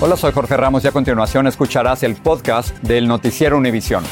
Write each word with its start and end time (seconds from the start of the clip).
Hola, 0.00 0.16
soy 0.16 0.30
Jorge 0.30 0.56
Ramos 0.56 0.84
y 0.84 0.86
a 0.86 0.92
continuación 0.92 1.48
escucharás 1.48 2.04
el 2.04 2.14
podcast 2.14 2.68
del 2.82 3.08
Noticiero 3.08 3.58
Univisión. 3.58 4.04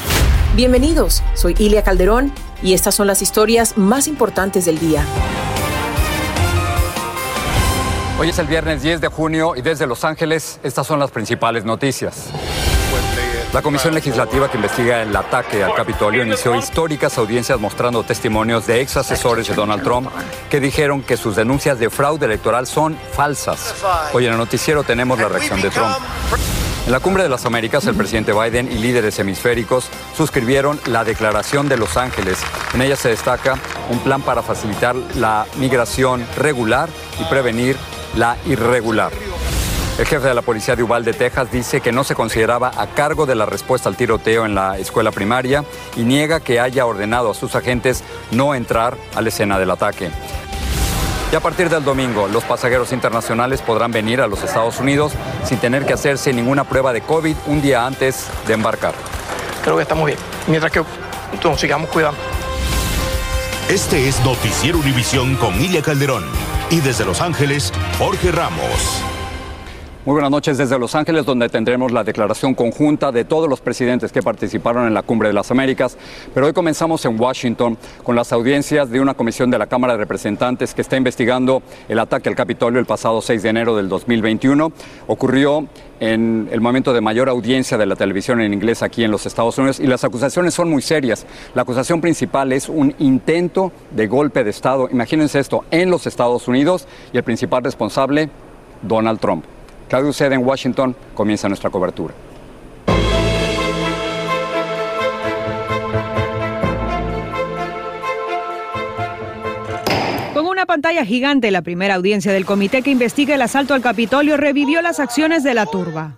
Bienvenidos, 0.53 1.23
soy 1.33 1.55
Ilia 1.57 1.81
Calderón 1.81 2.33
y 2.61 2.73
estas 2.73 2.93
son 2.93 3.07
las 3.07 3.21
historias 3.21 3.77
más 3.77 4.09
importantes 4.09 4.65
del 4.65 4.79
día. 4.79 5.05
Hoy 8.19 8.27
es 8.27 8.37
el 8.37 8.47
viernes 8.47 8.81
10 8.81 8.99
de 8.99 9.07
junio 9.07 9.55
y 9.55 9.61
desde 9.61 9.87
Los 9.87 10.03
Ángeles 10.03 10.59
estas 10.61 10.85
son 10.85 10.99
las 10.99 11.11
principales 11.11 11.63
noticias. 11.63 12.31
La 13.53 13.61
Comisión 13.61 13.95
Legislativa 13.95 14.51
que 14.51 14.57
investiga 14.57 15.01
el 15.01 15.15
ataque 15.15 15.63
al 15.63 15.73
Capitolio 15.73 16.23
inició 16.23 16.53
históricas 16.55 17.17
audiencias 17.17 17.59
mostrando 17.59 18.03
testimonios 18.03 18.67
de 18.67 18.81
ex 18.81 18.97
asesores 18.97 19.47
de 19.47 19.55
Donald 19.55 19.83
Trump 19.83 20.09
que 20.49 20.59
dijeron 20.59 21.01
que 21.01 21.15
sus 21.15 21.35
denuncias 21.35 21.79
de 21.79 21.89
fraude 21.89 22.25
electoral 22.25 22.67
son 22.67 22.97
falsas. 23.13 23.73
Hoy 24.13 24.25
en 24.25 24.33
el 24.33 24.37
noticiero 24.37 24.83
tenemos 24.83 25.17
la 25.17 25.29
reacción 25.29 25.61
de 25.61 25.69
Trump. 25.69 25.95
En 26.85 26.91
la 26.91 26.99
Cumbre 26.99 27.23
de 27.23 27.29
las 27.29 27.45
Américas, 27.45 27.85
el 27.87 27.95
presidente 27.95 28.33
Biden 28.33 28.71
y 28.71 28.75
líderes 28.75 29.17
hemisféricos 29.19 29.89
suscribieron 30.15 30.79
la 30.85 31.03
Declaración 31.03 31.67
de 31.67 31.77
Los 31.77 31.97
Ángeles. 31.97 32.39
En 32.73 32.81
ella 32.81 32.95
se 32.95 33.09
destaca 33.09 33.57
un 33.89 33.99
plan 33.99 34.21
para 34.21 34.43
facilitar 34.43 34.95
la 35.15 35.45
migración 35.57 36.25
regular 36.37 36.89
y 37.19 37.23
prevenir 37.25 37.77
la 38.15 38.37
irregular. 38.45 39.11
El 39.97 40.05
jefe 40.05 40.27
de 40.27 40.35
la 40.35 40.43
policía 40.43 40.75
de 40.75 40.83
Uvalde, 40.83 41.11
Texas, 41.11 41.51
dice 41.51 41.81
que 41.81 41.91
no 41.91 42.03
se 42.03 42.13
consideraba 42.13 42.71
a 42.77 42.85
cargo 42.85 43.25
de 43.25 43.33
la 43.33 43.47
respuesta 43.47 43.89
al 43.89 43.95
tiroteo 43.95 44.45
en 44.45 44.53
la 44.53 44.77
escuela 44.77 45.11
primaria 45.11 45.63
y 45.95 46.03
niega 46.03 46.39
que 46.39 46.59
haya 46.59 46.85
ordenado 46.85 47.31
a 47.31 47.33
sus 47.33 47.55
agentes 47.55 48.03
no 48.29 48.53
entrar 48.53 48.95
a 49.15 49.21
la 49.21 49.29
escena 49.29 49.57
del 49.57 49.71
ataque. 49.71 50.11
Y 51.31 51.35
a 51.35 51.39
partir 51.39 51.69
del 51.69 51.83
domingo, 51.83 52.27
los 52.27 52.43
pasajeros 52.43 52.91
internacionales 52.91 53.63
podrán 53.63 53.91
venir 53.91 54.21
a 54.21 54.27
los 54.27 54.43
Estados 54.43 54.79
Unidos 54.79 55.13
sin 55.43 55.57
tener 55.57 55.83
que 55.87 55.93
hacerse 55.93 56.31
ninguna 56.31 56.63
prueba 56.63 56.93
de 56.93 57.01
COVID 57.01 57.35
un 57.47 57.63
día 57.63 57.83
antes 57.85 58.27
de 58.45 58.53
embarcar. 58.53 58.93
Creo 59.63 59.77
que 59.77 59.81
estamos 59.81 60.05
bien, 60.05 60.19
mientras 60.45 60.71
que 60.71 60.83
nos 61.43 61.59
sigamos 61.59 61.89
cuidando. 61.89 62.19
Este 63.67 64.07
es 64.07 64.23
Noticiero 64.23 64.77
Univisión 64.77 65.35
con 65.37 65.59
Ilia 65.59 65.81
Calderón. 65.81 66.23
Y 66.69 66.81
desde 66.81 67.03
Los 67.03 67.19
Ángeles, 67.19 67.73
Jorge 67.97 68.31
Ramos. 68.31 69.03
Muy 70.07 70.13
buenas 70.13 70.31
noches 70.31 70.57
desde 70.57 70.79
Los 70.79 70.95
Ángeles, 70.95 71.25
donde 71.25 71.49
tendremos 71.49 71.91
la 71.91 72.01
declaración 72.01 72.55
conjunta 72.55 73.11
de 73.11 73.25
todos 73.25 73.49
los 73.49 73.59
presidentes 73.59 74.13
que 74.13 74.23
participaron 74.23 74.87
en 74.87 74.93
la 74.93 75.03
Cumbre 75.03 75.27
de 75.27 75.33
las 75.33 75.51
Américas. 75.51 75.97
Pero 76.33 76.45
hoy 76.45 76.53
comenzamos 76.53 77.03
en 77.03 77.19
Washington 77.19 77.77
con 78.03 78.15
las 78.15 78.31
audiencias 78.31 78.89
de 78.89 79.01
una 79.01 79.15
comisión 79.15 79.51
de 79.51 79.57
la 79.57 79.67
Cámara 79.67 79.91
de 79.91 79.99
Representantes 79.99 80.73
que 80.73 80.81
está 80.81 80.95
investigando 80.95 81.61
el 81.89 81.99
ataque 81.99 82.29
al 82.29 82.35
Capitolio 82.35 82.79
el 82.79 82.85
pasado 82.85 83.21
6 83.21 83.43
de 83.43 83.49
enero 83.49 83.75
del 83.75 83.89
2021. 83.89 84.71
Ocurrió 85.07 85.67
en 85.99 86.47
el 86.53 86.61
momento 86.61 86.93
de 86.93 87.01
mayor 87.01 87.27
audiencia 87.27 87.77
de 87.77 87.85
la 87.85 87.97
televisión 87.97 88.39
en 88.39 88.53
inglés 88.53 88.83
aquí 88.83 89.03
en 89.03 89.11
los 89.11 89.25
Estados 89.25 89.57
Unidos 89.57 89.81
y 89.81 89.87
las 89.87 90.05
acusaciones 90.05 90.53
son 90.53 90.69
muy 90.69 90.81
serias. 90.81 91.25
La 91.53 91.63
acusación 91.63 91.99
principal 91.99 92.53
es 92.53 92.69
un 92.69 92.95
intento 92.99 93.73
de 93.91 94.07
golpe 94.07 94.45
de 94.45 94.51
Estado, 94.51 94.87
imagínense 94.89 95.37
esto, 95.37 95.65
en 95.69 95.89
los 95.89 96.07
Estados 96.07 96.47
Unidos 96.47 96.87
y 97.11 97.17
el 97.17 97.23
principal 97.25 97.61
responsable, 97.61 98.29
Donald 98.81 99.19
Trump. 99.19 99.43
Claudio 99.87 100.11
Sede 100.11 100.35
en 100.35 100.45
Washington 100.45 100.95
comienza 101.13 101.47
nuestra 101.47 101.69
cobertura. 101.69 102.13
Con 110.33 110.45
una 110.45 110.65
pantalla 110.65 111.05
gigante, 111.05 111.51
la 111.51 111.61
primera 111.61 111.95
audiencia 111.95 112.31
del 112.31 112.45
comité 112.45 112.81
que 112.81 112.91
investiga 112.91 113.35
el 113.35 113.41
asalto 113.41 113.73
al 113.73 113.81
Capitolio 113.81 114.37
revivió 114.37 114.81
las 114.81 114.99
acciones 114.99 115.43
de 115.43 115.53
la 115.53 115.65
turba. 115.65 116.17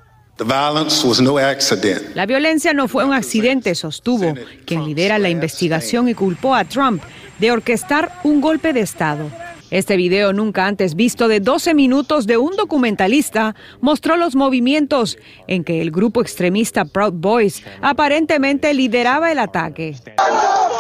La 2.15 2.25
violencia 2.25 2.73
no 2.73 2.87
fue 2.87 3.03
un 3.03 3.13
accidente, 3.13 3.75
sostuvo 3.75 4.33
quien 4.65 4.85
lidera 4.85 5.19
la 5.19 5.29
investigación 5.29 6.07
y 6.07 6.13
culpó 6.13 6.55
a 6.55 6.63
Trump 6.63 7.03
de 7.39 7.51
orquestar 7.51 8.11
un 8.23 8.41
golpe 8.41 8.73
de 8.73 8.79
Estado. 8.79 9.29
Este 9.71 9.97
video 9.97 10.33
nunca 10.33 10.65
antes 10.65 10.95
visto 10.95 11.27
de 11.27 11.39
12 11.39 11.75
minutos 11.75 12.25
de 12.25 12.37
un 12.37 12.55
documentalista 12.55 13.55
mostró 13.81 14.17
los 14.17 14.35
movimientos 14.35 15.17
en 15.47 15.63
que 15.63 15.81
el 15.81 15.91
grupo 15.91 16.21
extremista 16.21 16.85
Proud 16.85 17.13
Boys 17.13 17.63
aparentemente 17.81 18.73
lideraba 18.73 19.31
el 19.31 19.37
ataque. 19.37 19.95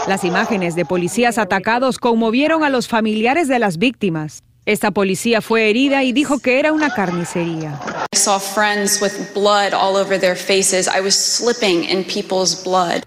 Las 0.07 0.23
imágenes 0.23 0.75
de 0.75 0.85
policías 0.85 1.37
atacados 1.37 1.99
conmovieron 1.99 2.63
a 2.63 2.69
los 2.69 2.87
familiares 2.87 3.47
de 3.47 3.59
las 3.59 3.77
víctimas. 3.77 4.43
Esta 4.69 4.91
policía 4.91 5.41
fue 5.41 5.67
herida 5.67 6.03
y 6.03 6.11
dijo 6.11 6.37
que 6.37 6.59
era 6.59 6.71
una 6.73 6.93
carnicería. 6.93 7.79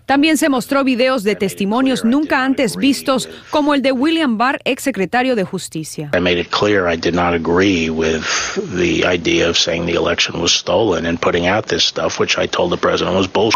También 0.07 0.37
se 0.39 0.49
mostró 0.49 0.83
videos 0.83 1.23
de 1.23 1.37
testimonios 1.37 2.05
nunca 2.05 2.45
antes 2.45 2.77
vistos, 2.77 3.29
como 3.51 3.75
el 3.75 3.83
de 3.83 3.93
William 3.93 4.37
Barr, 4.37 4.59
ex 4.65 4.83
secretario 4.83 5.37
de 5.37 5.45
Justicia. 5.45 6.11
I 6.17 6.19
made 6.19 6.41
it 6.41 6.49
clear 6.51 6.93
I 6.93 6.97
did 6.97 7.15
not 7.15 7.33
agree 7.33 7.89
with 7.91 8.25
the 8.77 9.07
idea 9.07 9.49
of 9.49 9.57
saying 9.57 9.87
the 9.87 9.95
election 9.95 10.43
was 10.43 10.51
stolen 10.51 11.07
and 11.07 11.21
putting 11.21 11.47
out 11.47 11.67
this 11.67 11.85
stuff, 11.85 12.19
which 12.19 12.37
I 12.37 12.49
told 12.49 12.73
the 12.73 12.77
president 12.77 13.17
was 13.17 13.33
bullshit. 13.33 13.55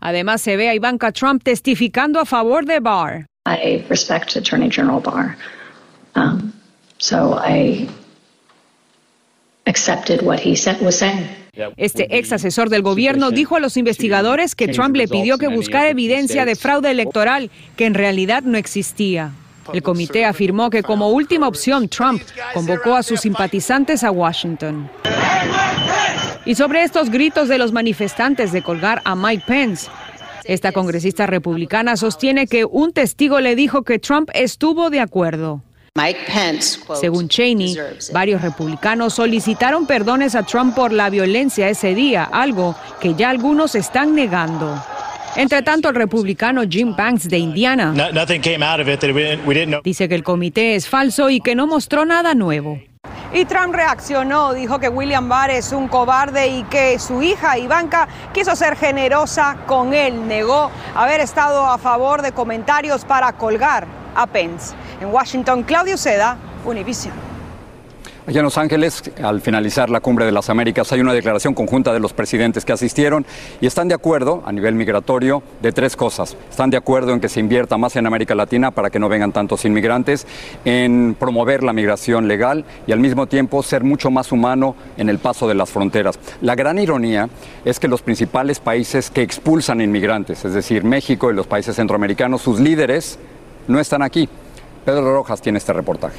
Además, 0.00 0.40
se 0.40 0.56
ve 0.56 0.68
a 0.68 0.74
Ivanka 0.74 1.12
Trump 1.12 1.44
testificando 1.44 2.18
a 2.18 2.24
favor 2.24 2.64
de 2.64 2.80
Barr. 2.80 3.26
I 3.46 3.84
respect 3.88 4.34
Attorney 4.34 4.68
General 4.68 5.00
Barr. 5.00 5.36
Um, 6.16 6.52
so 7.00 7.40
I 7.42 7.88
accepted 9.66 10.22
what 10.22 10.38
he 10.38 10.54
said, 10.54 10.80
was 10.80 10.96
saying. 10.96 11.26
Este 11.76 12.16
ex 12.16 12.32
asesor 12.32 12.70
del 12.70 12.82
gobierno 12.82 13.30
dijo 13.30 13.56
a 13.56 13.60
los 13.60 13.76
investigadores 13.76 14.54
que 14.54 14.68
Trump 14.68 14.94
le 14.96 15.08
pidió 15.08 15.36
que 15.36 15.48
buscara 15.48 15.88
evidencia 15.88 16.44
de 16.44 16.54
fraude 16.54 16.90
electoral 16.90 17.50
que 17.76 17.86
en 17.86 17.94
realidad 17.94 18.44
no 18.44 18.56
existía. 18.56 19.32
El 19.72 19.82
comité 19.82 20.24
afirmó 20.24 20.70
que 20.70 20.82
como 20.82 21.10
última 21.10 21.48
opción 21.48 21.88
Trump 21.88 22.22
convocó 22.54 22.94
a 22.94 23.02
sus 23.02 23.20
simpatizantes 23.20 24.04
a 24.04 24.10
Washington. 24.10 24.88
Y 26.44 26.54
sobre 26.54 26.82
estos 26.82 27.10
gritos 27.10 27.48
de 27.48 27.58
los 27.58 27.72
manifestantes 27.72 28.52
de 28.52 28.62
colgar 28.62 29.02
a 29.04 29.14
Mike 29.14 29.44
Pence, 29.46 29.90
esta 30.44 30.72
congresista 30.72 31.26
republicana 31.26 31.96
sostiene 31.96 32.46
que 32.46 32.64
un 32.64 32.92
testigo 32.92 33.40
le 33.40 33.54
dijo 33.56 33.82
que 33.82 33.98
Trump 33.98 34.30
estuvo 34.34 34.88
de 34.88 35.00
acuerdo. 35.00 35.62
Según 36.94 37.28
Cheney, 37.28 37.76
varios 38.12 38.42
republicanos 38.42 39.14
solicitaron 39.14 39.86
perdones 39.86 40.34
a 40.34 40.44
Trump 40.44 40.74
por 40.74 40.92
la 40.92 41.10
violencia 41.10 41.68
ese 41.68 41.94
día, 41.94 42.24
algo 42.24 42.76
que 43.00 43.14
ya 43.14 43.30
algunos 43.30 43.74
están 43.74 44.14
negando. 44.14 44.82
Entre 45.36 45.62
tanto, 45.62 45.88
el 45.88 45.94
republicano 45.94 46.62
Jim 46.68 46.94
Banks 46.96 47.28
de 47.28 47.38
Indiana 47.38 47.94
dice 49.84 50.08
que 50.08 50.14
el 50.14 50.22
comité 50.22 50.74
es 50.74 50.88
falso 50.88 51.30
y 51.30 51.40
que 51.40 51.54
no 51.54 51.66
mostró 51.66 52.04
nada 52.04 52.34
nuevo. 52.34 52.80
Y 53.32 53.44
Trump 53.44 53.74
reaccionó, 53.74 54.54
dijo 54.54 54.80
que 54.80 54.88
William 54.88 55.28
Barr 55.28 55.50
es 55.50 55.70
un 55.72 55.86
cobarde 55.86 56.48
y 56.48 56.64
que 56.64 56.98
su 56.98 57.22
hija 57.22 57.58
Ivanka 57.58 58.08
quiso 58.32 58.56
ser 58.56 58.76
generosa 58.76 59.58
con 59.66 59.94
él. 59.94 60.26
Negó 60.26 60.70
haber 60.96 61.20
estado 61.20 61.64
a 61.64 61.78
favor 61.78 62.22
de 62.22 62.32
comentarios 62.32 63.04
para 63.04 63.32
colgar 63.34 63.99
a 64.20 64.26
Pence. 64.26 64.74
En 65.00 65.08
Washington, 65.08 65.62
Claudio 65.62 65.96
Seda, 65.96 66.36
Univision. 66.64 67.14
Allá 68.26 68.40
en 68.40 68.44
Los 68.44 68.58
Ángeles, 68.58 69.02
al 69.22 69.40
finalizar 69.40 69.88
la 69.88 70.00
Cumbre 70.00 70.26
de 70.26 70.30
las 70.30 70.50
Américas, 70.50 70.92
hay 70.92 71.00
una 71.00 71.14
declaración 71.14 71.54
conjunta 71.54 71.92
de 71.92 72.00
los 72.00 72.12
presidentes 72.12 72.66
que 72.66 72.72
asistieron 72.72 73.24
y 73.62 73.66
están 73.66 73.88
de 73.88 73.94
acuerdo 73.94 74.42
a 74.44 74.52
nivel 74.52 74.74
migratorio 74.74 75.42
de 75.62 75.72
tres 75.72 75.96
cosas. 75.96 76.36
Están 76.50 76.68
de 76.68 76.76
acuerdo 76.76 77.12
en 77.12 77.20
que 77.20 77.30
se 77.30 77.40
invierta 77.40 77.78
más 77.78 77.96
en 77.96 78.06
América 78.06 78.34
Latina 78.34 78.70
para 78.70 78.90
que 78.90 78.98
no 78.98 79.08
vengan 79.08 79.32
tantos 79.32 79.64
inmigrantes, 79.64 80.26
en 80.66 81.16
promover 81.18 81.64
la 81.64 81.72
migración 81.72 82.28
legal 82.28 82.66
y 82.86 82.92
al 82.92 83.00
mismo 83.00 83.26
tiempo 83.26 83.62
ser 83.62 83.84
mucho 83.84 84.10
más 84.10 84.32
humano 84.32 84.76
en 84.98 85.08
el 85.08 85.18
paso 85.18 85.48
de 85.48 85.54
las 85.54 85.70
fronteras. 85.70 86.18
La 86.42 86.54
gran 86.54 86.78
ironía 86.78 87.30
es 87.64 87.80
que 87.80 87.88
los 87.88 88.02
principales 88.02 88.60
países 88.60 89.10
que 89.10 89.22
expulsan 89.22 89.80
inmigrantes, 89.80 90.44
es 90.44 90.52
decir, 90.52 90.84
México 90.84 91.30
y 91.30 91.34
los 91.34 91.46
países 91.46 91.74
centroamericanos, 91.74 92.42
sus 92.42 92.60
líderes 92.60 93.18
no 93.70 93.78
están 93.78 94.02
aquí. 94.02 94.28
Pedro 94.84 95.14
Rojas 95.14 95.40
tiene 95.40 95.58
este 95.58 95.72
reportaje. 95.72 96.18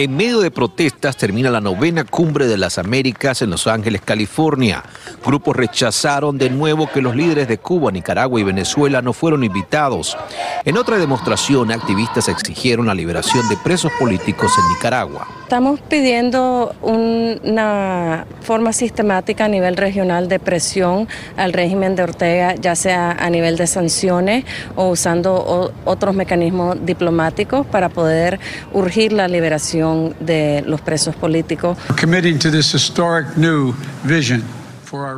En 0.00 0.16
medio 0.16 0.38
de 0.38 0.52
protestas 0.52 1.16
termina 1.16 1.50
la 1.50 1.60
novena 1.60 2.04
cumbre 2.04 2.46
de 2.46 2.56
las 2.56 2.78
Américas 2.78 3.42
en 3.42 3.50
Los 3.50 3.66
Ángeles, 3.66 4.00
California. 4.00 4.84
Grupos 5.26 5.56
rechazaron 5.56 6.38
de 6.38 6.50
nuevo 6.50 6.88
que 6.88 7.02
los 7.02 7.16
líderes 7.16 7.48
de 7.48 7.58
Cuba, 7.58 7.90
Nicaragua 7.90 8.38
y 8.38 8.44
Venezuela 8.44 9.02
no 9.02 9.12
fueron 9.12 9.42
invitados. 9.42 10.16
En 10.64 10.76
otra 10.76 10.98
demostración, 10.98 11.72
activistas 11.72 12.28
exigieron 12.28 12.86
la 12.86 12.94
liberación 12.94 13.48
de 13.48 13.56
presos 13.56 13.90
políticos 13.98 14.52
en 14.56 14.72
Nicaragua. 14.72 15.26
Estamos 15.42 15.80
pidiendo 15.80 16.76
una 16.82 18.24
forma 18.42 18.72
sistemática 18.72 19.46
a 19.46 19.48
nivel 19.48 19.76
regional 19.76 20.28
de 20.28 20.38
presión 20.38 21.08
al 21.36 21.52
régimen 21.52 21.96
de 21.96 22.04
Ortega, 22.04 22.54
ya 22.54 22.76
sea 22.76 23.10
a 23.10 23.30
nivel 23.30 23.56
de 23.56 23.66
sanciones 23.66 24.44
o 24.76 24.90
usando 24.90 25.72
otros 25.84 26.14
mecanismos 26.14 26.76
diplomáticos 26.86 27.66
para 27.66 27.88
poder 27.88 28.38
urgir 28.72 29.12
la 29.12 29.26
liberación 29.26 29.87
de 30.20 30.62
los 30.66 30.80
presos 30.80 31.14
políticos. 31.14 31.76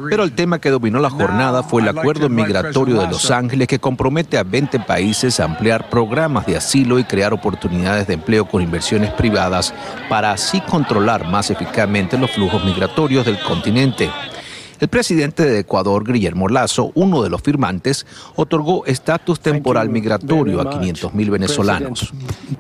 Pero 0.09 0.25
el 0.25 0.33
tema 0.33 0.59
que 0.59 0.71
dominó 0.71 0.99
la 0.99 1.11
jornada 1.11 1.63
fue 1.63 1.83
el 1.83 1.89
acuerdo 1.89 2.29
migratorio 2.29 3.01
de 3.01 3.07
Los 3.07 3.31
Ángeles 3.31 3.69
que 3.69 3.79
compromete 3.79 4.37
a 4.37 4.43
20 4.43 4.81
países 4.81 5.39
a 5.39 5.45
ampliar 5.45 5.89
programas 5.89 6.47
de 6.47 6.57
asilo 6.57 6.99
y 6.99 7.05
crear 7.05 7.33
oportunidades 7.33 8.07
de 8.07 8.15
empleo 8.15 8.47
con 8.47 8.63
inversiones 8.63 9.13
privadas 9.13 9.73
para 10.09 10.33
así 10.33 10.61
controlar 10.63 11.29
más 11.29 11.51
eficazmente 11.51 12.19
los 12.19 12.33
flujos 12.33 12.65
migratorios 12.65 13.25
del 13.25 13.39
continente. 13.41 14.11
El 14.81 14.89
presidente 14.89 15.45
de 15.45 15.59
Ecuador, 15.59 16.11
Guillermo 16.11 16.49
Lazo, 16.49 16.91
uno 16.95 17.23
de 17.23 17.29
los 17.29 17.43
firmantes, 17.43 18.07
otorgó 18.35 18.87
estatus 18.87 19.39
temporal 19.39 19.91
migratorio 19.91 20.61
a 20.63 20.65
500.000 20.65 21.31
venezolanos. 21.31 22.13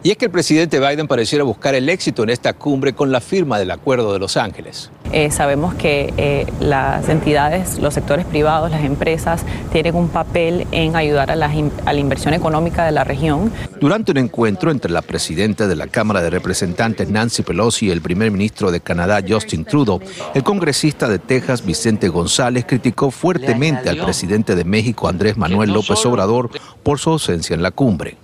Y 0.03 0.11
es 0.11 0.19
que 0.19 0.27
el 0.27 0.31
presidente 0.31 0.79
Biden 0.81 1.09
pareciera 1.09 1.45
buscar 1.45 1.75
el 1.75 1.89
éxito 1.89 2.23
en 2.23 2.29
esta 2.29 2.53
cumbre 2.53 2.93
con 2.93 3.11
la 3.11 3.23
firma 3.23 3.59
del 3.59 3.71
Acuerdo 3.71 4.13
de 4.13 4.19
Los 4.19 4.37
Ángeles. 4.37 4.91
Eh, 5.13 5.31
sabemos 5.31 5.75
que 5.75 6.15
eh, 6.17 6.47
las 6.61 7.09
entidades, 7.09 7.79
los 7.79 7.95
sectores 7.95 8.25
privados, 8.27 8.71
las 8.71 8.85
empresas 8.85 9.43
tienen 9.73 9.97
un 9.97 10.09
papel 10.09 10.67
en 10.73 10.97
ayudar 10.97 11.31
a 11.31 11.37
la, 11.37 11.53
a 11.85 11.93
la 11.93 11.99
inversión 11.99 12.35
económica 12.35 12.85
de 12.85 12.93
la 12.93 13.05
región. 13.05 13.53
Durante 13.81 14.13
un 14.13 14.19
encuentro 14.19 14.71
entre 14.71 14.93
la 14.93 15.03
presidenta 15.03 15.67
de 15.67 15.77
la 15.77 15.87
Cámara 15.89 16.23
de 16.23 16.31
Representantes 16.31 17.09
Nancy 17.09 17.43
Pelosi 17.43 17.87
y 17.87 17.91
el 17.91 18.01
primer 18.01 18.31
ministro 18.31 18.71
de 18.71 18.81
Canadá 18.81 19.21
Justin 19.27 19.65
Trudeau, 19.65 20.01
el 20.35 20.43
congresista 20.43 21.09
de 21.09 21.19
Texas 21.19 21.65
Vicente 21.65 22.09
González 22.09 22.65
criticó 22.67 23.11
fuertemente 23.11 23.89
al 23.89 23.99
presidente 23.99 24.55
de 24.55 24.65
México 24.65 25.09
Andrés 25.09 25.37
Manuel 25.37 25.73
López 25.73 26.05
Obrador 26.07 26.51
por 26.83 26.99
su 26.99 27.11
ausencia 27.11 27.55
en 27.55 27.63
la 27.63 27.71
cumbre. 27.71 28.17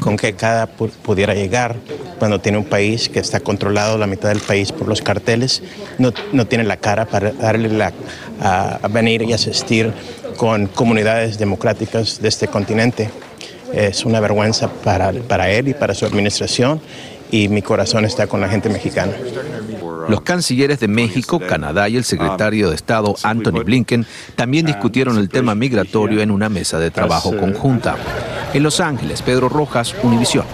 Con 0.00 0.16
que 0.16 0.34
cada 0.34 0.66
pudiera 0.66 1.34
llegar 1.34 1.76
cuando 2.18 2.40
tiene 2.40 2.58
un 2.58 2.64
país 2.64 3.08
que 3.08 3.18
está 3.18 3.40
controlado 3.40 3.98
la 3.98 4.06
mitad 4.06 4.28
del 4.28 4.40
país 4.40 4.72
por 4.72 4.88
los 4.88 5.02
carteles, 5.02 5.62
no, 5.98 6.12
no 6.32 6.46
tiene 6.46 6.64
la 6.64 6.76
cara 6.76 7.06
para 7.06 7.32
darle 7.32 7.68
la, 7.68 7.92
a, 8.40 8.88
venir 8.88 9.22
y 9.22 9.32
asistir 9.32 9.92
con 10.36 10.66
comunidades 10.66 11.38
democráticas 11.38 12.20
de 12.20 12.28
este 12.28 12.48
continente. 12.48 13.10
Es 13.72 14.04
una 14.04 14.20
vergüenza 14.20 14.68
para, 14.68 15.12
para 15.12 15.50
él 15.50 15.68
y 15.68 15.74
para 15.74 15.94
su 15.94 16.04
administración 16.04 16.80
y 17.32 17.48
mi 17.48 17.62
corazón 17.62 18.04
está 18.04 18.26
con 18.26 18.40
la 18.40 18.48
gente 18.48 18.68
mexicana. 18.68 19.12
Los 20.08 20.20
cancilleres 20.20 20.78
de 20.80 20.88
México, 20.88 21.40
Canadá 21.40 21.88
y 21.88 21.96
el 21.96 22.04
secretario 22.04 22.68
de 22.68 22.76
Estado 22.76 23.14
Anthony 23.22 23.64
Blinken 23.64 24.06
también 24.36 24.66
discutieron 24.66 25.18
el 25.18 25.28
tema 25.28 25.54
migratorio 25.54 26.20
en 26.20 26.30
una 26.30 26.48
mesa 26.48 26.78
de 26.78 26.90
trabajo 26.90 27.36
conjunta. 27.36 27.96
En 28.54 28.62
Los 28.62 28.80
Ángeles, 28.80 29.22
Pedro 29.22 29.48
Rojas, 29.48 29.94
Univisión. 30.02 30.44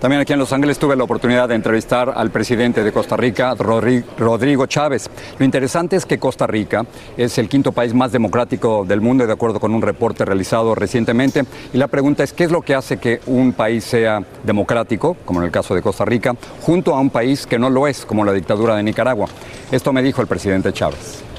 También 0.00 0.20
aquí 0.20 0.34
en 0.34 0.38
Los 0.38 0.52
Ángeles 0.52 0.78
tuve 0.78 0.96
la 0.96 1.04
oportunidad 1.04 1.48
de 1.48 1.54
entrevistar 1.54 2.12
al 2.14 2.30
presidente 2.30 2.82
de 2.82 2.92
Costa 2.92 3.16
Rica, 3.16 3.54
Rodrigo 3.54 4.66
Chávez. 4.66 5.08
Lo 5.38 5.44
interesante 5.44 5.96
es 5.96 6.04
que 6.04 6.18
Costa 6.18 6.46
Rica 6.46 6.84
es 7.16 7.38
el 7.38 7.48
quinto 7.48 7.72
país 7.72 7.94
más 7.94 8.12
democrático 8.12 8.84
del 8.86 9.00
mundo, 9.00 9.26
de 9.26 9.32
acuerdo 9.32 9.60
con 9.60 9.74
un 9.74 9.80
reporte 9.80 10.26
realizado 10.26 10.74
recientemente. 10.74 11.44
Y 11.72 11.78
la 11.78 11.88
pregunta 11.88 12.22
es, 12.22 12.34
¿qué 12.34 12.44
es 12.44 12.50
lo 12.50 12.60
que 12.60 12.74
hace 12.74 12.98
que 12.98 13.20
un 13.26 13.52
país 13.52 13.84
sea 13.84 14.22
democrático, 14.44 15.16
como 15.24 15.40
en 15.40 15.46
el 15.46 15.52
caso 15.52 15.74
de 15.74 15.82
Costa 15.82 16.04
Rica, 16.04 16.34
junto 16.62 16.94
a 16.94 17.00
un 17.00 17.10
país 17.10 17.46
que 17.46 17.58
no 17.58 17.70
lo 17.70 17.86
es, 17.86 18.04
como 18.04 18.24
la 18.24 18.32
dictadura 18.32 18.76
de 18.76 18.82
Nicaragua? 18.82 19.26
Esto 19.70 19.92
me 19.92 20.02
dijo 20.02 20.20
el 20.20 20.26
presidente 20.26 20.72
Chávez. 20.72 21.29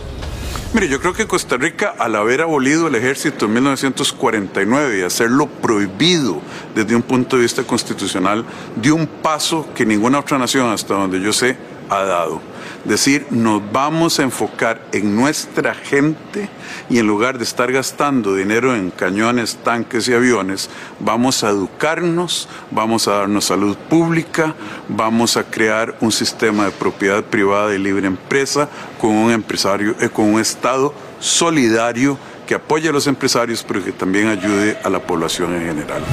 Mire, 0.74 0.88
yo 0.88 1.02
creo 1.02 1.14
que 1.14 1.28
Costa 1.28 1.58
Rica, 1.58 1.96
al 2.00 2.16
haber 2.16 2.42
abolido 2.42 2.88
el 2.88 2.96
ejército 2.96 3.46
en 3.46 3.54
1949 3.56 5.00
y 5.00 5.02
hacerlo 5.02 5.48
prohibido 5.48 6.42
desde 6.74 6.96
un 6.96 7.02
punto 7.02 7.36
de 7.36 7.42
vista 7.42 7.64
constitucional, 7.64 8.46
dio 8.78 8.96
un 8.96 9.06
paso 9.06 9.68
que 9.76 9.86
ninguna 9.86 10.20
otra 10.20 10.38
nación, 10.38 10.70
hasta 10.70 10.94
donde 10.94 11.20
yo 11.20 11.34
sé, 11.34 11.58
ha 11.90 12.04
dado 12.04 12.42
decir, 12.86 13.28
nos 13.30 13.62
vamos 13.72 14.20
a 14.20 14.24
enfocar 14.24 14.82
en 14.92 15.16
nuestra 15.16 15.74
gente 15.74 16.50
y 16.90 17.00
en 17.00 17.08
lugar 17.08 17.38
de 17.38 17.44
estar 17.44 17.72
gastando 17.72 18.36
dinero 18.36 18.76
en 18.76 18.92
cañones, 18.92 19.58
tanques 19.64 20.08
y 20.08 20.14
aviones, 20.14 20.70
vamos 21.00 21.44
a 21.44 21.50
educarnos, 21.50 22.48
vamos 22.72 23.08
a 23.08 23.14
darnos 23.14 23.46
salud 23.46 23.78
pública, 23.90 24.56
vamos 24.88 25.38
a 25.38 25.44
crear 25.44 25.96
un 26.02 26.12
sistema 26.12 26.66
de 26.66 26.72
propiedad 26.72 27.24
privada 27.24 27.74
y 27.74 27.78
libre 27.78 28.08
empresa 28.08 28.70
con 29.00 29.12
un 29.12 29.32
empresario, 29.32 29.96
eh, 30.00 30.10
con 30.10 30.26
un 30.34 30.42
Estado 30.42 30.94
solidario 31.20 32.18
que 32.48 32.56
apoye 32.56 32.90
a 32.90 32.92
los 32.92 33.08
empresarios, 33.08 33.64
pero 33.66 33.84
que 33.84 33.92
también 33.92 34.28
ayude 34.28 34.78
a 34.84 34.90
la 34.90 35.00
población 35.00 35.56
en 35.56 35.68
general. 35.68 36.04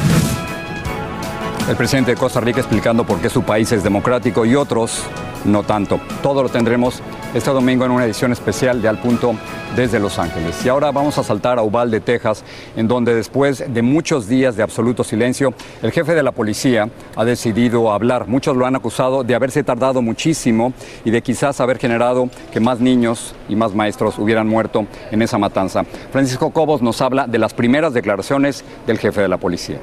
El 1.68 1.76
presidente 1.76 2.12
de 2.12 2.16
Costa 2.16 2.40
Rica 2.40 2.60
explicando 2.60 3.04
por 3.04 3.20
qué 3.20 3.28
su 3.28 3.42
país 3.42 3.70
es 3.72 3.84
democrático 3.84 4.46
y 4.46 4.54
otros 4.56 5.02
no 5.44 5.64
tanto. 5.64 6.00
Todo 6.22 6.42
lo 6.42 6.48
tendremos 6.48 7.02
este 7.34 7.50
domingo 7.50 7.84
en 7.84 7.90
una 7.90 8.06
edición 8.06 8.32
especial 8.32 8.80
de 8.80 8.88
Al 8.88 8.98
Punto 8.98 9.34
desde 9.76 10.00
Los 10.00 10.18
Ángeles. 10.18 10.64
Y 10.64 10.70
ahora 10.70 10.90
vamos 10.92 11.18
a 11.18 11.22
saltar 11.22 11.58
a 11.58 11.62
Uvalde, 11.62 12.00
Texas, 12.00 12.42
en 12.74 12.88
donde 12.88 13.14
después 13.14 13.62
de 13.68 13.82
muchos 13.82 14.26
días 14.26 14.56
de 14.56 14.62
absoluto 14.62 15.04
silencio, 15.04 15.52
el 15.82 15.92
jefe 15.92 16.14
de 16.14 16.22
la 16.22 16.32
policía 16.32 16.88
ha 17.14 17.24
decidido 17.26 17.92
hablar. 17.92 18.28
Muchos 18.28 18.56
lo 18.56 18.64
han 18.64 18.74
acusado 18.74 19.22
de 19.22 19.34
haberse 19.34 19.62
tardado 19.62 20.00
muchísimo 20.00 20.72
y 21.04 21.10
de 21.10 21.20
quizás 21.20 21.60
haber 21.60 21.76
generado 21.76 22.30
que 22.50 22.60
más 22.60 22.80
niños 22.80 23.34
y 23.46 23.56
más 23.56 23.74
maestros 23.74 24.18
hubieran 24.18 24.48
muerto 24.48 24.86
en 25.10 25.20
esa 25.20 25.36
matanza. 25.36 25.84
Francisco 26.12 26.48
Cobos 26.48 26.80
nos 26.80 27.02
habla 27.02 27.26
de 27.26 27.38
las 27.38 27.52
primeras 27.52 27.92
declaraciones 27.92 28.64
del 28.86 28.98
jefe 28.98 29.20
de 29.20 29.28
la 29.28 29.36
policía. 29.36 29.78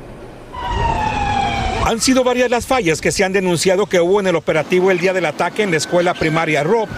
Han 1.86 2.01
sido 2.01 2.24
varias 2.24 2.50
las 2.50 2.65
fallas 2.65 3.00
que 3.00 3.12
se 3.12 3.24
han 3.24 3.32
denunciado 3.32 3.86
que 3.86 4.00
hubo 4.00 4.20
en 4.20 4.25
el 4.25 4.36
operativo 4.36 4.89
el 4.89 4.98
día 4.98 5.13
del 5.13 5.27
ataque 5.27 5.62
en 5.62 5.70
la 5.70 5.77
escuela 5.77 6.15
primaria 6.15 6.63
Rob. 6.63 6.89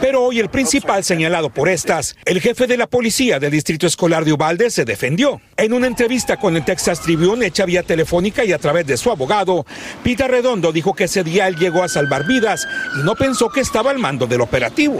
Pero 0.00 0.22
hoy 0.22 0.38
el 0.38 0.50
principal 0.50 1.02
señalado 1.02 1.50
por 1.50 1.68
estas, 1.68 2.14
el 2.24 2.40
jefe 2.40 2.68
de 2.68 2.76
la 2.76 2.86
policía 2.86 3.40
del 3.40 3.50
Distrito 3.50 3.88
Escolar 3.88 4.24
de 4.24 4.32
Ubalde, 4.32 4.70
se 4.70 4.84
defendió. 4.84 5.40
En 5.56 5.72
una 5.72 5.88
entrevista 5.88 6.36
con 6.36 6.54
el 6.54 6.64
Texas 6.64 7.00
Tribune 7.00 7.44
hecha 7.44 7.64
vía 7.64 7.82
telefónica 7.82 8.44
y 8.44 8.52
a 8.52 8.58
través 8.58 8.86
de 8.86 8.96
su 8.96 9.10
abogado, 9.10 9.66
Pita 10.04 10.28
Redondo 10.28 10.70
dijo 10.70 10.94
que 10.94 11.04
ese 11.04 11.24
día 11.24 11.48
él 11.48 11.56
llegó 11.56 11.82
a 11.82 11.88
salvar 11.88 12.24
vidas 12.24 12.68
y 13.00 13.02
no 13.02 13.16
pensó 13.16 13.48
que 13.48 13.62
estaba 13.62 13.90
al 13.90 13.98
mando 13.98 14.28
del 14.28 14.42
operativo. 14.42 14.98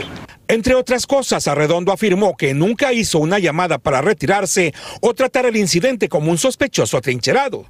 Entre 0.49 0.75
otras 0.75 1.05
cosas, 1.05 1.47
Arredondo 1.47 1.91
afirmó 1.91 2.37
que 2.37 2.53
nunca 2.53 2.93
hizo 2.93 3.19
una 3.19 3.37
llamada 3.37 3.79
para 3.79 4.01
retirarse 4.01 4.73
o 5.01 5.13
tratar 5.13 5.45
el 5.45 5.57
incidente 5.57 6.07
como 6.07 6.31
un 6.31 6.37
sospechoso 6.37 6.97
atrincherado. 6.97 7.65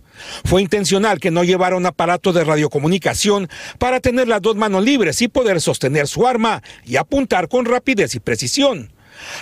Fue 0.46 0.62
intencional 0.62 1.20
que 1.20 1.32
no 1.32 1.44
llevara 1.44 1.76
un 1.76 1.86
aparato 1.88 2.34
de 2.34 2.44
radiocomunicación 2.44 3.50
para 3.80 4.00
tener 4.00 4.28
las 4.28 4.42
dos 4.42 4.56
manos 4.56 4.84
libres 4.84 5.22
y 5.24 5.28
poder 5.28 5.60
sostener 5.60 6.08
su 6.08 6.28
arma 6.28 6.62
y 6.86 6.98
apuntar 6.98 7.48
con 7.48 7.66
rapidez 7.66 8.14
y 8.14 8.20
precisión. 8.20 8.92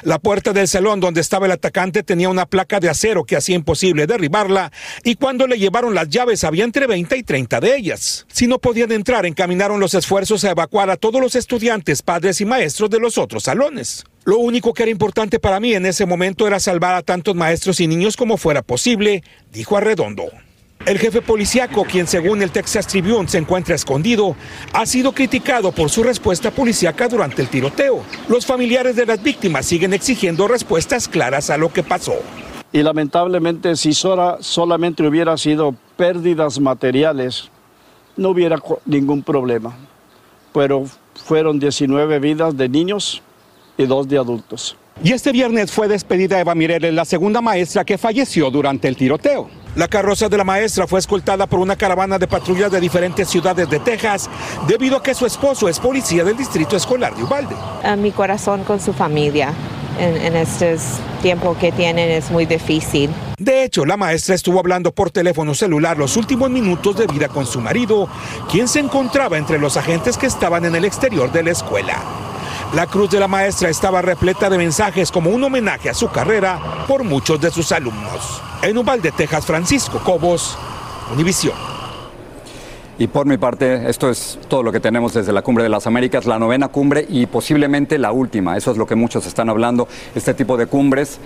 La 0.03 0.19
puerta 0.19 0.53
del 0.53 0.67
salón 0.67 0.99
donde 0.99 1.21
estaba 1.21 1.45
el 1.45 1.51
atacante 1.51 2.03
tenía 2.03 2.29
una 2.29 2.45
placa 2.45 2.79
de 2.79 2.89
acero 2.89 3.23
que 3.23 3.35
hacía 3.35 3.55
imposible 3.55 4.07
derribarla 4.07 4.71
y 5.03 5.15
cuando 5.15 5.47
le 5.47 5.57
llevaron 5.57 5.95
las 5.95 6.09
llaves 6.09 6.43
había 6.43 6.63
entre 6.63 6.87
20 6.87 7.17
y 7.17 7.23
30 7.23 7.59
de 7.59 7.75
ellas. 7.75 8.25
Si 8.31 8.47
no 8.47 8.59
podían 8.59 8.91
entrar, 8.91 9.25
encaminaron 9.25 9.79
los 9.79 9.93
esfuerzos 9.93 10.43
a 10.43 10.51
evacuar 10.51 10.89
a 10.89 10.97
todos 10.97 11.21
los 11.21 11.35
estudiantes, 11.35 12.01
padres 12.01 12.41
y 12.41 12.45
maestros 12.45 12.89
de 12.89 12.99
los 12.99 13.17
otros 13.17 13.43
salones. 13.43 14.05
Lo 14.23 14.39
único 14.39 14.73
que 14.73 14.83
era 14.83 14.91
importante 14.91 15.39
para 15.39 15.59
mí 15.59 15.73
en 15.73 15.85
ese 15.85 16.05
momento 16.05 16.47
era 16.47 16.59
salvar 16.59 16.95
a 16.95 17.03
tantos 17.03 17.35
maestros 17.35 17.79
y 17.79 17.87
niños 17.87 18.17
como 18.17 18.37
fuera 18.37 18.63
posible, 18.63 19.23
dijo 19.51 19.77
Arredondo. 19.77 20.25
El 20.83 20.99
jefe 20.99 21.21
policíaco, 21.21 21.83
quien 21.83 22.05
según 22.05 22.43
el 22.43 22.51
Texas 22.51 22.85
Tribune 22.85 23.27
se 23.27 23.39
encuentra 23.39 23.73
escondido, 23.73 24.35
ha 24.71 24.85
sido 24.85 25.13
criticado 25.13 25.71
por 25.71 25.89
su 25.89 26.03
respuesta 26.03 26.51
policíaca 26.51 27.07
durante 27.07 27.41
el 27.41 27.47
tiroteo. 27.47 28.03
Los 28.27 28.45
familiares 28.45 28.95
de 28.95 29.07
las 29.07 29.21
víctimas 29.23 29.65
siguen 29.65 29.93
exigiendo 29.93 30.47
respuestas 30.47 31.07
claras 31.07 31.49
a 31.49 31.57
lo 31.57 31.73
que 31.73 31.81
pasó. 31.81 32.15
Y 32.71 32.83
lamentablemente 32.83 33.75
si 33.77 33.93
solamente 33.93 35.07
hubiera 35.07 35.37
sido 35.37 35.75
pérdidas 35.97 36.59
materiales, 36.59 37.49
no 38.15 38.29
hubiera 38.29 38.61
ningún 38.85 39.23
problema. 39.23 39.75
Pero 40.53 40.85
fueron 41.15 41.57
19 41.57 42.19
vidas 42.19 42.55
de 42.55 42.69
niños 42.69 43.23
y 43.75 43.85
dos 43.85 44.07
de 44.07 44.17
adultos. 44.19 44.77
Y 45.03 45.13
este 45.13 45.31
viernes 45.31 45.71
fue 45.71 45.87
despedida 45.87 46.39
Eva 46.39 46.53
Mireles, 46.53 46.93
la 46.93 47.05
segunda 47.05 47.41
maestra 47.41 47.83
que 47.83 47.97
falleció 47.97 48.51
durante 48.51 48.87
el 48.87 48.95
tiroteo. 48.95 49.49
La 49.75 49.89
carroza 49.89 50.29
de 50.29 50.37
la 50.37 50.45
maestra 50.45 50.87
fue 50.87 50.99
escoltada 50.99 51.47
por 51.47 51.59
una 51.59 51.75
caravana 51.75 52.17
de 52.17 52.27
patrullas 52.27 52.71
de 52.71 52.79
diferentes 52.79 53.27
ciudades 53.27 53.69
de 53.69 53.79
Texas 53.79 54.29
debido 54.67 54.95
a 54.95 55.03
que 55.03 55.13
su 55.13 55.25
esposo 55.25 55.67
es 55.67 55.81
policía 55.81 56.23
del 56.23 56.37
distrito 56.37 56.77
escolar 56.77 57.13
de 57.13 57.23
Uvalde. 57.23 57.55
A 57.83 57.97
mi 57.97 58.11
corazón 58.11 58.63
con 58.63 58.79
su 58.79 58.93
familia. 58.93 59.53
En, 59.99 60.15
en 60.17 60.35
este 60.37 60.77
tiempo 61.21 61.57
que 61.57 61.71
tienen 61.71 62.09
es 62.09 62.31
muy 62.31 62.45
difícil. 62.45 63.09
De 63.37 63.63
hecho, 63.63 63.85
la 63.85 63.97
maestra 63.97 64.35
estuvo 64.35 64.59
hablando 64.59 64.93
por 64.93 65.11
teléfono 65.11 65.53
celular 65.53 65.97
los 65.97 66.15
últimos 66.15 66.49
minutos 66.49 66.95
de 66.95 67.07
vida 67.07 67.27
con 67.27 67.45
su 67.45 67.59
marido, 67.59 68.07
quien 68.49 68.69
se 68.69 68.79
encontraba 68.79 69.37
entre 69.37 69.59
los 69.59 69.75
agentes 69.75 70.17
que 70.17 70.27
estaban 70.27 70.63
en 70.63 70.75
el 70.75 70.85
exterior 70.85 71.31
de 71.31 71.43
la 71.43 71.51
escuela. 71.51 72.01
La 72.73 72.87
cruz 72.87 73.09
de 73.09 73.19
la 73.19 73.27
maestra 73.27 73.69
estaba 73.69 74.01
repleta 74.01 74.49
de 74.49 74.57
mensajes 74.57 75.11
como 75.11 75.29
un 75.29 75.43
homenaje 75.43 75.89
a 75.89 75.93
su 75.93 76.09
carrera 76.09 76.59
por 76.87 77.03
muchos 77.03 77.39
de 77.39 77.51
sus 77.51 77.71
alumnos. 77.71 78.41
En 78.65 78.75
Uvalde, 78.79 79.11
Texas, 79.11 79.45
Francisco 79.45 79.99
Cobos, 79.99 80.57
Univisión. 81.13 81.53
Y 82.97 83.05
por 83.05 83.27
mi 83.27 83.37
parte, 83.37 83.87
esto 83.87 84.09
es 84.09 84.39
todo 84.47 84.63
lo 84.63 84.71
que 84.71 84.79
tenemos 84.79 85.13
desde 85.13 85.31
la 85.31 85.43
Cumbre 85.43 85.63
de 85.63 85.69
las 85.69 85.85
Américas, 85.85 86.25
la 86.25 86.39
novena 86.39 86.69
cumbre 86.69 87.05
y 87.07 87.27
posiblemente 87.27 87.99
la 87.99 88.11
última. 88.11 88.57
Eso 88.57 88.71
es 88.71 88.77
lo 88.77 88.87
que 88.87 88.95
muchos 88.95 89.27
están 89.27 89.49
hablando. 89.49 89.87
Este 90.15 90.33
tipo 90.33 90.57
de 90.57 90.65
cumbres 90.65 91.19